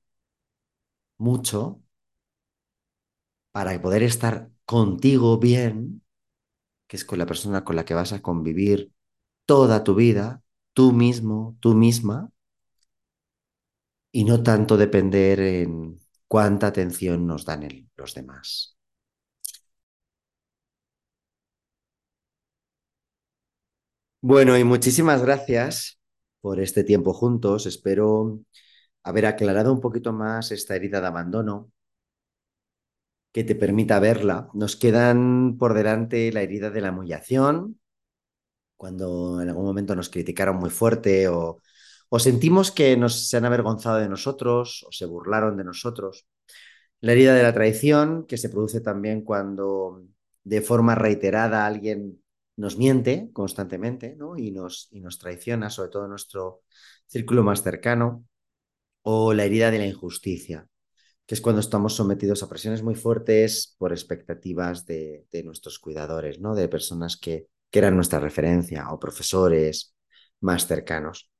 mucho 1.18 1.80
para 3.52 3.80
poder 3.80 4.02
estar 4.02 4.50
contigo 4.64 5.38
bien, 5.38 6.02
que 6.88 6.96
es 6.98 7.04
con 7.04 7.18
la 7.20 7.26
persona 7.26 7.64
con 7.64 7.76
la 7.76 7.84
que 7.84 7.94
vas 7.94 8.12
a 8.12 8.22
convivir 8.22 8.92
toda 9.46 9.84
tu 9.84 9.94
vida, 9.94 10.42
tú 10.74 10.92
mismo, 10.92 11.56
tú 11.60 11.74
misma, 11.74 12.30
y 14.12 14.24
no 14.24 14.42
tanto 14.42 14.76
depender 14.78 15.40
en 15.40 16.00
cuánta 16.28 16.68
atención 16.68 17.26
nos 17.26 17.44
dan 17.44 17.68
los 17.96 18.14
demás. 18.14 18.73
Bueno, 24.26 24.56
y 24.56 24.64
muchísimas 24.64 25.20
gracias 25.22 26.00
por 26.40 26.58
este 26.58 26.82
tiempo 26.82 27.12
juntos. 27.12 27.66
Espero 27.66 28.40
haber 29.02 29.26
aclarado 29.26 29.70
un 29.70 29.82
poquito 29.82 30.14
más 30.14 30.50
esta 30.50 30.74
herida 30.74 31.02
de 31.02 31.08
abandono, 31.08 31.70
que 33.32 33.44
te 33.44 33.54
permita 33.54 34.00
verla. 34.00 34.48
Nos 34.54 34.76
quedan 34.76 35.58
por 35.58 35.74
delante 35.74 36.32
la 36.32 36.40
herida 36.40 36.70
de 36.70 36.80
la 36.80 36.90
humillación, 36.90 37.78
cuando 38.78 39.42
en 39.42 39.50
algún 39.50 39.66
momento 39.66 39.94
nos 39.94 40.08
criticaron 40.08 40.56
muy 40.56 40.70
fuerte 40.70 41.28
o, 41.28 41.60
sentimos 42.18 42.70
que 42.70 42.96
nos, 42.96 43.28
se 43.28 43.36
han 43.36 43.44
avergonzado 43.44 43.98
de 43.98 44.08
nosotros 44.08 44.86
o 44.88 44.92
se 44.92 45.04
burlaron 45.04 45.58
de 45.58 45.64
nosotros. 45.64 46.26
La 47.00 47.12
herida 47.12 47.34
de 47.34 47.42
la 47.42 47.52
traición, 47.52 48.26
que 48.26 48.38
se 48.38 48.48
produce 48.48 48.80
también 48.80 49.20
cuando 49.22 50.02
de 50.44 50.62
forma 50.62 50.94
reiterada 50.94 51.66
alguien 51.66 52.23
nos 52.56 52.76
miente 52.76 53.30
constantemente 53.32 54.14
¿no? 54.16 54.36
y, 54.36 54.50
nos, 54.50 54.88
y 54.90 55.00
nos 55.00 55.18
traiciona, 55.18 55.70
sobre 55.70 55.90
todo 55.90 56.04
en 56.04 56.10
nuestro 56.10 56.62
círculo 57.06 57.42
más 57.42 57.62
cercano, 57.62 58.24
o 59.02 59.34
la 59.34 59.44
herida 59.44 59.70
de 59.70 59.78
la 59.78 59.86
injusticia, 59.86 60.66
que 61.26 61.34
es 61.34 61.40
cuando 61.40 61.60
estamos 61.60 61.94
sometidos 61.94 62.42
a 62.42 62.48
presiones 62.48 62.82
muy 62.82 62.94
fuertes 62.94 63.74
por 63.78 63.92
expectativas 63.92 64.86
de, 64.86 65.26
nuestros 65.44 65.78
cuidadores, 65.78 66.40
¿no? 66.40 66.54
de 66.54 66.68
personas 66.68 67.16
que, 67.16 67.48
que 67.70 67.78
eran 67.80 67.96
nuestra 67.96 68.18
referencia 68.18 68.90
o 68.90 68.98
profesores 68.98 69.94
más 70.40 70.66
cercanos. 70.66 71.30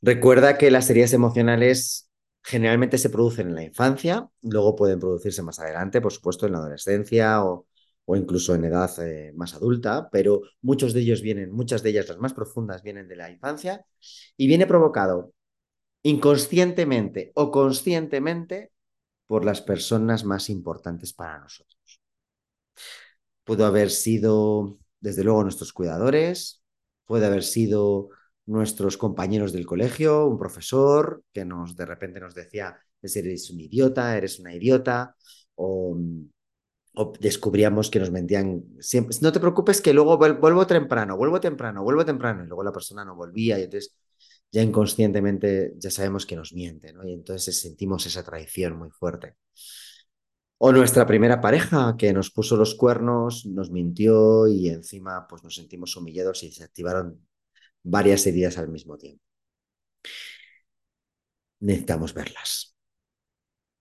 Recuerda 0.00 0.58
que 0.58 0.70
las 0.70 0.88
heridas 0.90 1.12
emocionales 1.12 2.10
generalmente 2.42 2.98
se 2.98 3.10
producen 3.10 3.48
en 3.48 3.54
la 3.54 3.64
infancia, 3.64 4.28
luego 4.42 4.76
pueden 4.76 5.00
producirse 5.00 5.42
más 5.42 5.58
adelante, 5.58 6.00
por 6.00 6.12
supuesto, 6.12 6.46
en 6.46 6.52
la 6.52 6.58
adolescencia 6.58 7.42
o, 7.42 7.66
o 8.06 8.16
incluso 8.16 8.54
en 8.54 8.64
edad 8.64 8.90
eh, 9.02 9.32
más 9.34 9.54
adulta, 9.54 10.08
pero 10.10 10.42
muchos 10.62 10.92
de 10.92 11.00
ellos 11.00 11.22
vienen, 11.22 11.50
muchas 11.52 11.82
de 11.82 11.90
ellas, 11.90 12.08
las 12.08 12.18
más 12.18 12.34
profundas, 12.34 12.82
vienen 12.82 13.08
de 13.08 13.16
la 13.16 13.30
infancia 13.30 13.84
y 14.36 14.46
viene 14.46 14.66
provocado 14.66 15.32
inconscientemente 16.02 17.32
o 17.34 17.50
conscientemente 17.50 18.72
por 19.26 19.44
las 19.44 19.62
personas 19.62 20.24
más 20.24 20.50
importantes 20.50 21.14
para 21.14 21.38
nosotros. 21.38 22.00
Pudo 23.44 23.64
haber 23.66 23.90
sido, 23.90 24.78
desde 25.00 25.24
luego, 25.24 25.42
nuestros 25.42 25.72
cuidadores, 25.72 26.62
puede 27.06 27.26
haber 27.26 27.42
sido 27.42 28.10
nuestros 28.46 28.98
compañeros 28.98 29.52
del 29.52 29.64
colegio, 29.66 30.26
un 30.26 30.38
profesor 30.38 31.24
que 31.32 31.46
nos 31.46 31.74
de 31.76 31.86
repente 31.86 32.20
nos 32.20 32.34
decía, 32.34 32.78
eres 33.02 33.50
un 33.50 33.60
idiota, 33.60 34.16
eres 34.16 34.38
una 34.38 34.54
idiota, 34.54 35.16
o 35.54 35.96
o 35.96 35.96
descubríamos 37.20 37.90
que 37.90 37.98
nos 37.98 38.10
mentían 38.10 38.64
siempre. 38.78 39.16
No 39.20 39.32
te 39.32 39.40
preocupes 39.40 39.80
que 39.80 39.92
luego 39.92 40.16
vuelvo 40.16 40.66
temprano, 40.66 41.16
vuelvo 41.16 41.40
temprano, 41.40 41.82
vuelvo 41.82 42.04
temprano. 42.04 42.44
Y 42.44 42.46
luego 42.46 42.62
la 42.62 42.72
persona 42.72 43.04
no 43.04 43.16
volvía 43.16 43.58
y 43.58 43.64
entonces 43.64 43.96
ya 44.52 44.62
inconscientemente 44.62 45.74
ya 45.76 45.90
sabemos 45.90 46.26
que 46.26 46.36
nos 46.36 46.52
miente. 46.52 46.94
Y 47.04 47.12
entonces 47.12 47.60
sentimos 47.60 48.06
esa 48.06 48.22
traición 48.22 48.78
muy 48.78 48.90
fuerte. 48.90 49.34
O 50.58 50.72
nuestra 50.72 51.04
primera 51.04 51.40
pareja 51.40 51.96
que 51.98 52.12
nos 52.12 52.30
puso 52.30 52.56
los 52.56 52.74
cuernos, 52.76 53.44
nos 53.44 53.70
mintió 53.70 54.46
y 54.46 54.68
encima 54.68 55.26
pues 55.28 55.42
nos 55.42 55.56
sentimos 55.56 55.96
humillados 55.96 56.42
y 56.44 56.52
se 56.52 56.62
activaron 56.62 57.26
varias 57.82 58.26
heridas 58.26 58.56
al 58.56 58.68
mismo 58.68 58.96
tiempo. 58.96 59.22
Necesitamos 61.60 62.14
verlas. 62.14 62.76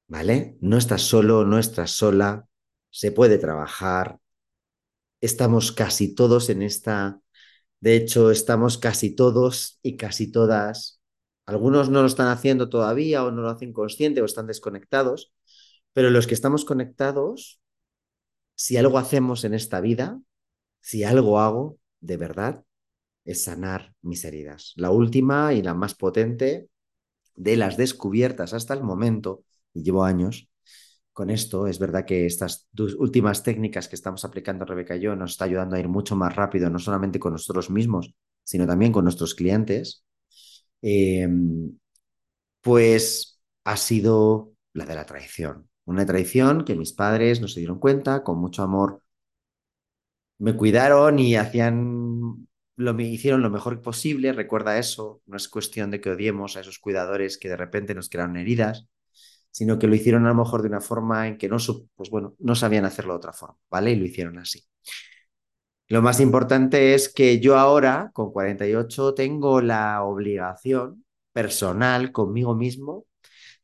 ¿Vale? 0.08 0.58
No 0.62 0.78
estás 0.78 1.04
solo, 1.04 1.46
no 1.46 1.60
estás 1.60 1.92
sola, 1.92 2.48
se 2.94 3.12
puede 3.12 3.40
trabajar. 3.40 4.20
Estamos 5.20 5.72
casi 5.72 6.14
todos 6.14 6.50
en 6.50 6.62
esta, 6.62 7.20
de 7.80 7.96
hecho, 7.96 8.30
estamos 8.30 8.78
casi 8.78 9.16
todos 9.16 9.80
y 9.82 9.98
casi 9.98 10.32
todas. 10.32 11.02
Algunos 11.48 11.90
no 11.90 12.02
lo 12.02 12.08
están 12.08 12.28
haciendo 12.28 12.70
todavía 12.70 13.24
o 13.26 13.32
no 13.32 13.42
lo 13.42 13.50
hacen 13.50 13.74
consciente 13.74 14.22
o 14.22 14.26
están 14.26 14.46
desconectados, 14.46 15.34
pero 15.92 16.12
los 16.12 16.28
que 16.28 16.36
estamos 16.36 16.66
conectados, 16.66 17.60
si 18.56 18.78
algo 18.78 19.00
hacemos 19.00 19.44
en 19.44 19.56
esta 19.56 19.82
vida, 19.82 20.22
si 20.80 21.04
algo 21.04 21.40
hago 21.40 21.80
de 22.00 22.18
verdad, 22.18 22.64
es 23.26 23.44
sanar 23.44 23.96
mis 24.04 24.24
heridas. 24.24 24.74
La 24.76 24.92
última 24.92 25.54
y 25.54 25.64
la 25.64 25.74
más 25.74 25.96
potente 25.96 26.70
de 27.36 27.58
las 27.58 27.76
descubiertas 27.76 28.54
hasta 28.54 28.76
el 28.76 28.84
momento, 28.84 29.44
y 29.74 29.82
llevo 29.82 30.04
años 30.04 30.48
con 31.14 31.30
esto, 31.30 31.68
es 31.68 31.80
verdad 31.80 32.06
que 32.06 32.26
estas 32.26 32.68
dos 32.72 32.96
últimas 32.96 33.44
técnicas 33.44 33.88
que 33.88 33.96
estamos 33.96 34.26
aplicando 34.26 34.66
Rebeca 34.66 34.96
y 34.96 35.02
yo 35.02 35.16
nos 35.16 35.32
está 35.32 35.46
ayudando 35.46 35.76
a 35.76 35.80
ir 35.80 35.88
mucho 35.88 36.16
más 36.16 36.36
rápido, 36.36 36.70
no 36.70 36.80
solamente 36.80 37.20
con 37.20 37.34
nosotros 37.34 37.70
mismos, 37.70 38.14
sino 38.44 38.68
también 38.68 38.92
con 38.92 39.04
nuestros 39.06 39.36
clientes, 39.36 40.04
eh, 40.82 41.28
pues 42.62 43.40
ha 43.64 43.78
sido 43.78 44.54
la 44.74 44.86
de 44.86 44.96
la 44.96 45.06
traición. 45.06 45.70
Una 45.86 46.06
traición 46.06 46.66
que 46.66 46.76
mis 46.76 46.94
padres 46.94 47.42
no 47.42 47.48
se 47.48 47.60
dieron 47.60 47.80
cuenta, 47.80 48.24
con 48.24 48.40
mucho 48.40 48.64
amor 48.64 49.04
me 50.40 50.56
cuidaron 50.58 51.20
y 51.20 51.36
hacían 51.36 52.48
lo, 52.76 53.00
hicieron 53.00 53.42
lo 53.42 53.50
mejor 53.50 53.82
posible, 53.82 54.34
recuerda 54.34 54.78
eso, 54.80 55.22
no 55.26 55.38
es 55.38 55.48
cuestión 55.48 55.92
de 55.92 56.02
que 56.02 56.10
odiemos 56.10 56.58
a 56.58 56.62
esos 56.62 56.80
cuidadores 56.80 57.38
que 57.38 57.50
de 57.50 57.58
repente 57.58 57.96
nos 57.96 58.10
crearon 58.10 58.38
heridas, 58.38 58.88
sino 59.54 59.78
que 59.80 59.88
lo 59.88 59.96
hicieron 59.96 60.26
a 60.26 60.30
lo 60.30 60.36
mejor 60.36 60.64
de 60.64 60.70
una 60.70 60.82
forma 60.82 61.28
en 61.28 61.38
que 61.38 61.48
no, 61.48 61.58
pues 61.96 62.10
bueno, 62.10 62.36
no 62.40 62.56
sabían 62.56 62.86
hacerlo 62.86 63.14
de 63.14 63.18
otra 63.18 63.34
forma, 63.34 63.58
¿vale? 63.70 63.92
Y 63.92 63.96
lo 63.98 64.06
hicieron 64.06 64.40
así. 64.40 64.66
Lo 65.90 66.02
más 66.02 66.20
importante 66.20 66.96
es 66.96 67.14
que 67.14 67.40
yo 67.40 67.58
ahora, 67.58 68.10
con 68.14 68.32
48, 68.32 69.14
tengo 69.14 69.62
la 69.62 70.04
obligación 70.04 71.06
personal 71.32 72.12
conmigo 72.12 72.56
mismo 72.56 73.06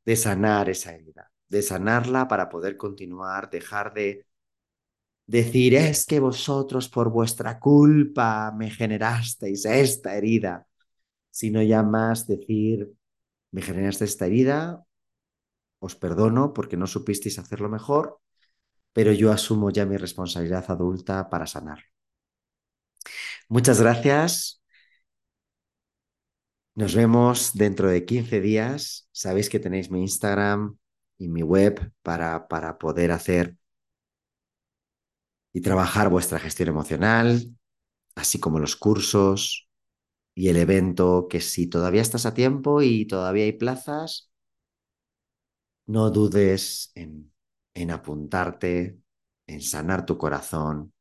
de 0.06 0.16
sanar 0.16 0.70
esa 0.70 0.94
herida, 0.94 1.32
de 1.48 1.64
sanarla 1.64 2.28
para 2.28 2.50
poder 2.50 2.78
continuar, 2.78 3.50
dejar 3.50 3.94
de 3.94 4.28
decir 5.26 5.76
es 5.76 6.06
que 6.06 6.20
vosotros 6.20 6.90
por 6.90 7.10
vuestra 7.10 7.60
culpa 7.60 8.52
me 8.56 8.70
generasteis 8.70 9.66
esta 9.66 10.16
herida, 10.16 10.68
sino 11.32 11.64
ya 11.64 11.84
más 11.84 12.28
decir 12.28 12.92
me 13.52 13.62
generaste 13.64 14.06
esta 14.06 14.28
herida, 14.28 14.84
os 15.80 15.96
perdono 15.96 16.54
porque 16.54 16.78
no 16.78 16.88
supisteis 16.88 17.40
hacerlo 17.40 17.70
mejor, 17.70 18.20
pero 18.94 19.12
yo 19.14 19.32
asumo 19.32 19.72
ya 19.72 19.86
mi 19.86 19.98
responsabilidad 19.98 20.66
adulta 20.70 21.30
para 21.30 21.48
sanar. 21.48 21.80
Muchas 23.48 23.82
gracias. 23.82 24.62
Nos 26.76 26.96
vemos 26.96 27.52
dentro 27.54 27.90
de 27.90 28.06
15 28.06 28.42
días. 28.42 29.08
Sabéis 29.12 29.50
que 29.50 29.60
tenéis 29.60 29.92
mi 29.92 30.02
Instagram 30.02 30.78
y 31.18 31.28
mi 31.28 31.44
web 31.44 31.92
para, 32.02 32.48
para 32.48 32.78
poder 32.78 33.12
hacer 33.12 33.58
y 35.54 35.62
trabajar 35.62 36.10
vuestra 36.10 36.40
gestión 36.40 36.70
emocional, 36.70 37.56
así 38.16 38.40
como 38.40 38.60
los 38.60 38.76
cursos 38.76 39.70
y 40.36 40.50
el 40.50 40.58
evento, 40.58 41.28
que 41.30 41.42
si 41.42 41.68
todavía 41.68 42.02
estás 42.02 42.26
a 42.26 42.34
tiempo 42.34 42.82
y 42.82 43.06
todavía 43.08 43.46
hay 43.46 43.54
plazas, 43.54 44.29
no 45.90 46.12
dudes 46.12 46.92
en, 46.94 47.32
apuntarte, 47.90 49.00
en 49.48 49.62
sanar 49.62 50.06
tu 50.06 50.20
corazón, 50.20 50.94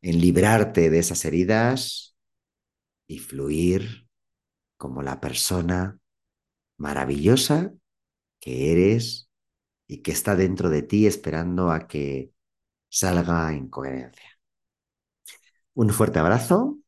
en 0.00 0.20
librarte 0.22 0.88
de 0.88 0.98
esas 0.98 1.22
heridas 1.26 2.16
y 3.06 3.18
fluir 3.18 4.08
como 4.78 5.02
la 5.02 5.20
persona 5.20 5.98
maravillosa 6.78 7.74
que 8.40 8.72
eres 8.72 9.28
y 9.86 9.98
que 9.98 10.12
está 10.12 10.34
dentro 10.34 10.70
de 10.70 10.80
ti 10.80 11.06
esperando 11.06 11.70
a 11.70 11.86
que 11.86 12.32
salga 12.88 13.52
en 13.52 13.68
coherencia. 13.68 14.40
Un 15.74 15.90
fuerte 15.90 16.20
abrazo 16.20 16.78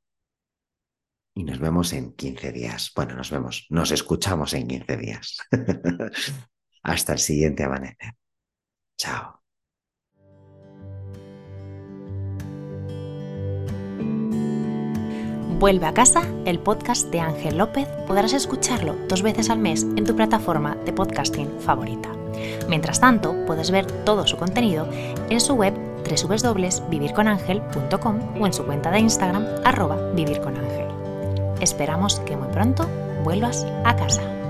y 1.35 1.45
nos 1.45 1.59
vemos 1.59 1.93
en 1.93 2.15
15 2.15 2.53
días. 2.53 2.91
Bueno, 2.97 3.15
nos 3.17 3.31
vemos, 3.31 3.67
nos 3.69 3.91
escuchamos 3.91 4.55
en 4.55 4.67
15 4.67 4.97
días. 4.97 5.37
Hasta 6.83 7.13
el 7.13 7.19
siguiente 7.19 7.65
amanecer. 7.65 8.15
Chao. 8.99 9.41
Vuelve 15.59 15.87
a 15.87 15.95
casa, 15.95 16.23
el 16.45 16.59
podcast 16.59 17.09
de 17.13 17.21
Ángel 17.21 17.59
López, 17.59 17.87
podrás 18.09 18.33
escucharlo 18.33 18.97
dos 19.09 19.23
veces 19.23 19.49
al 19.49 19.61
mes 19.61 19.85
en 19.97 20.05
tu 20.05 20.17
plataforma 20.17 20.75
de 20.85 20.93
podcasting 20.93 21.61
favorita. 21.61 22.09
Mientras 22.69 22.99
tanto, 22.99 23.37
puedes 23.47 23.71
ver 23.71 23.87
todo 24.05 24.27
su 24.27 24.37
contenido 24.37 24.89
en 25.31 25.41
su 25.41 25.55
web 25.55 25.73
www.vivirconangel.com 26.03 28.43
o 28.43 28.47
en 28.47 28.53
su 28.53 28.67
cuenta 28.67 28.91
de 28.91 28.99
Instagram 28.99 29.47
arroba 29.65 30.11
vivirconangel. 30.15 30.89
Esperamos 31.61 32.19
que 32.21 32.37
muy 32.37 32.49
pronto 32.49 32.89
vuelvas 33.23 33.65
a 33.85 33.95
casa. 33.95 34.42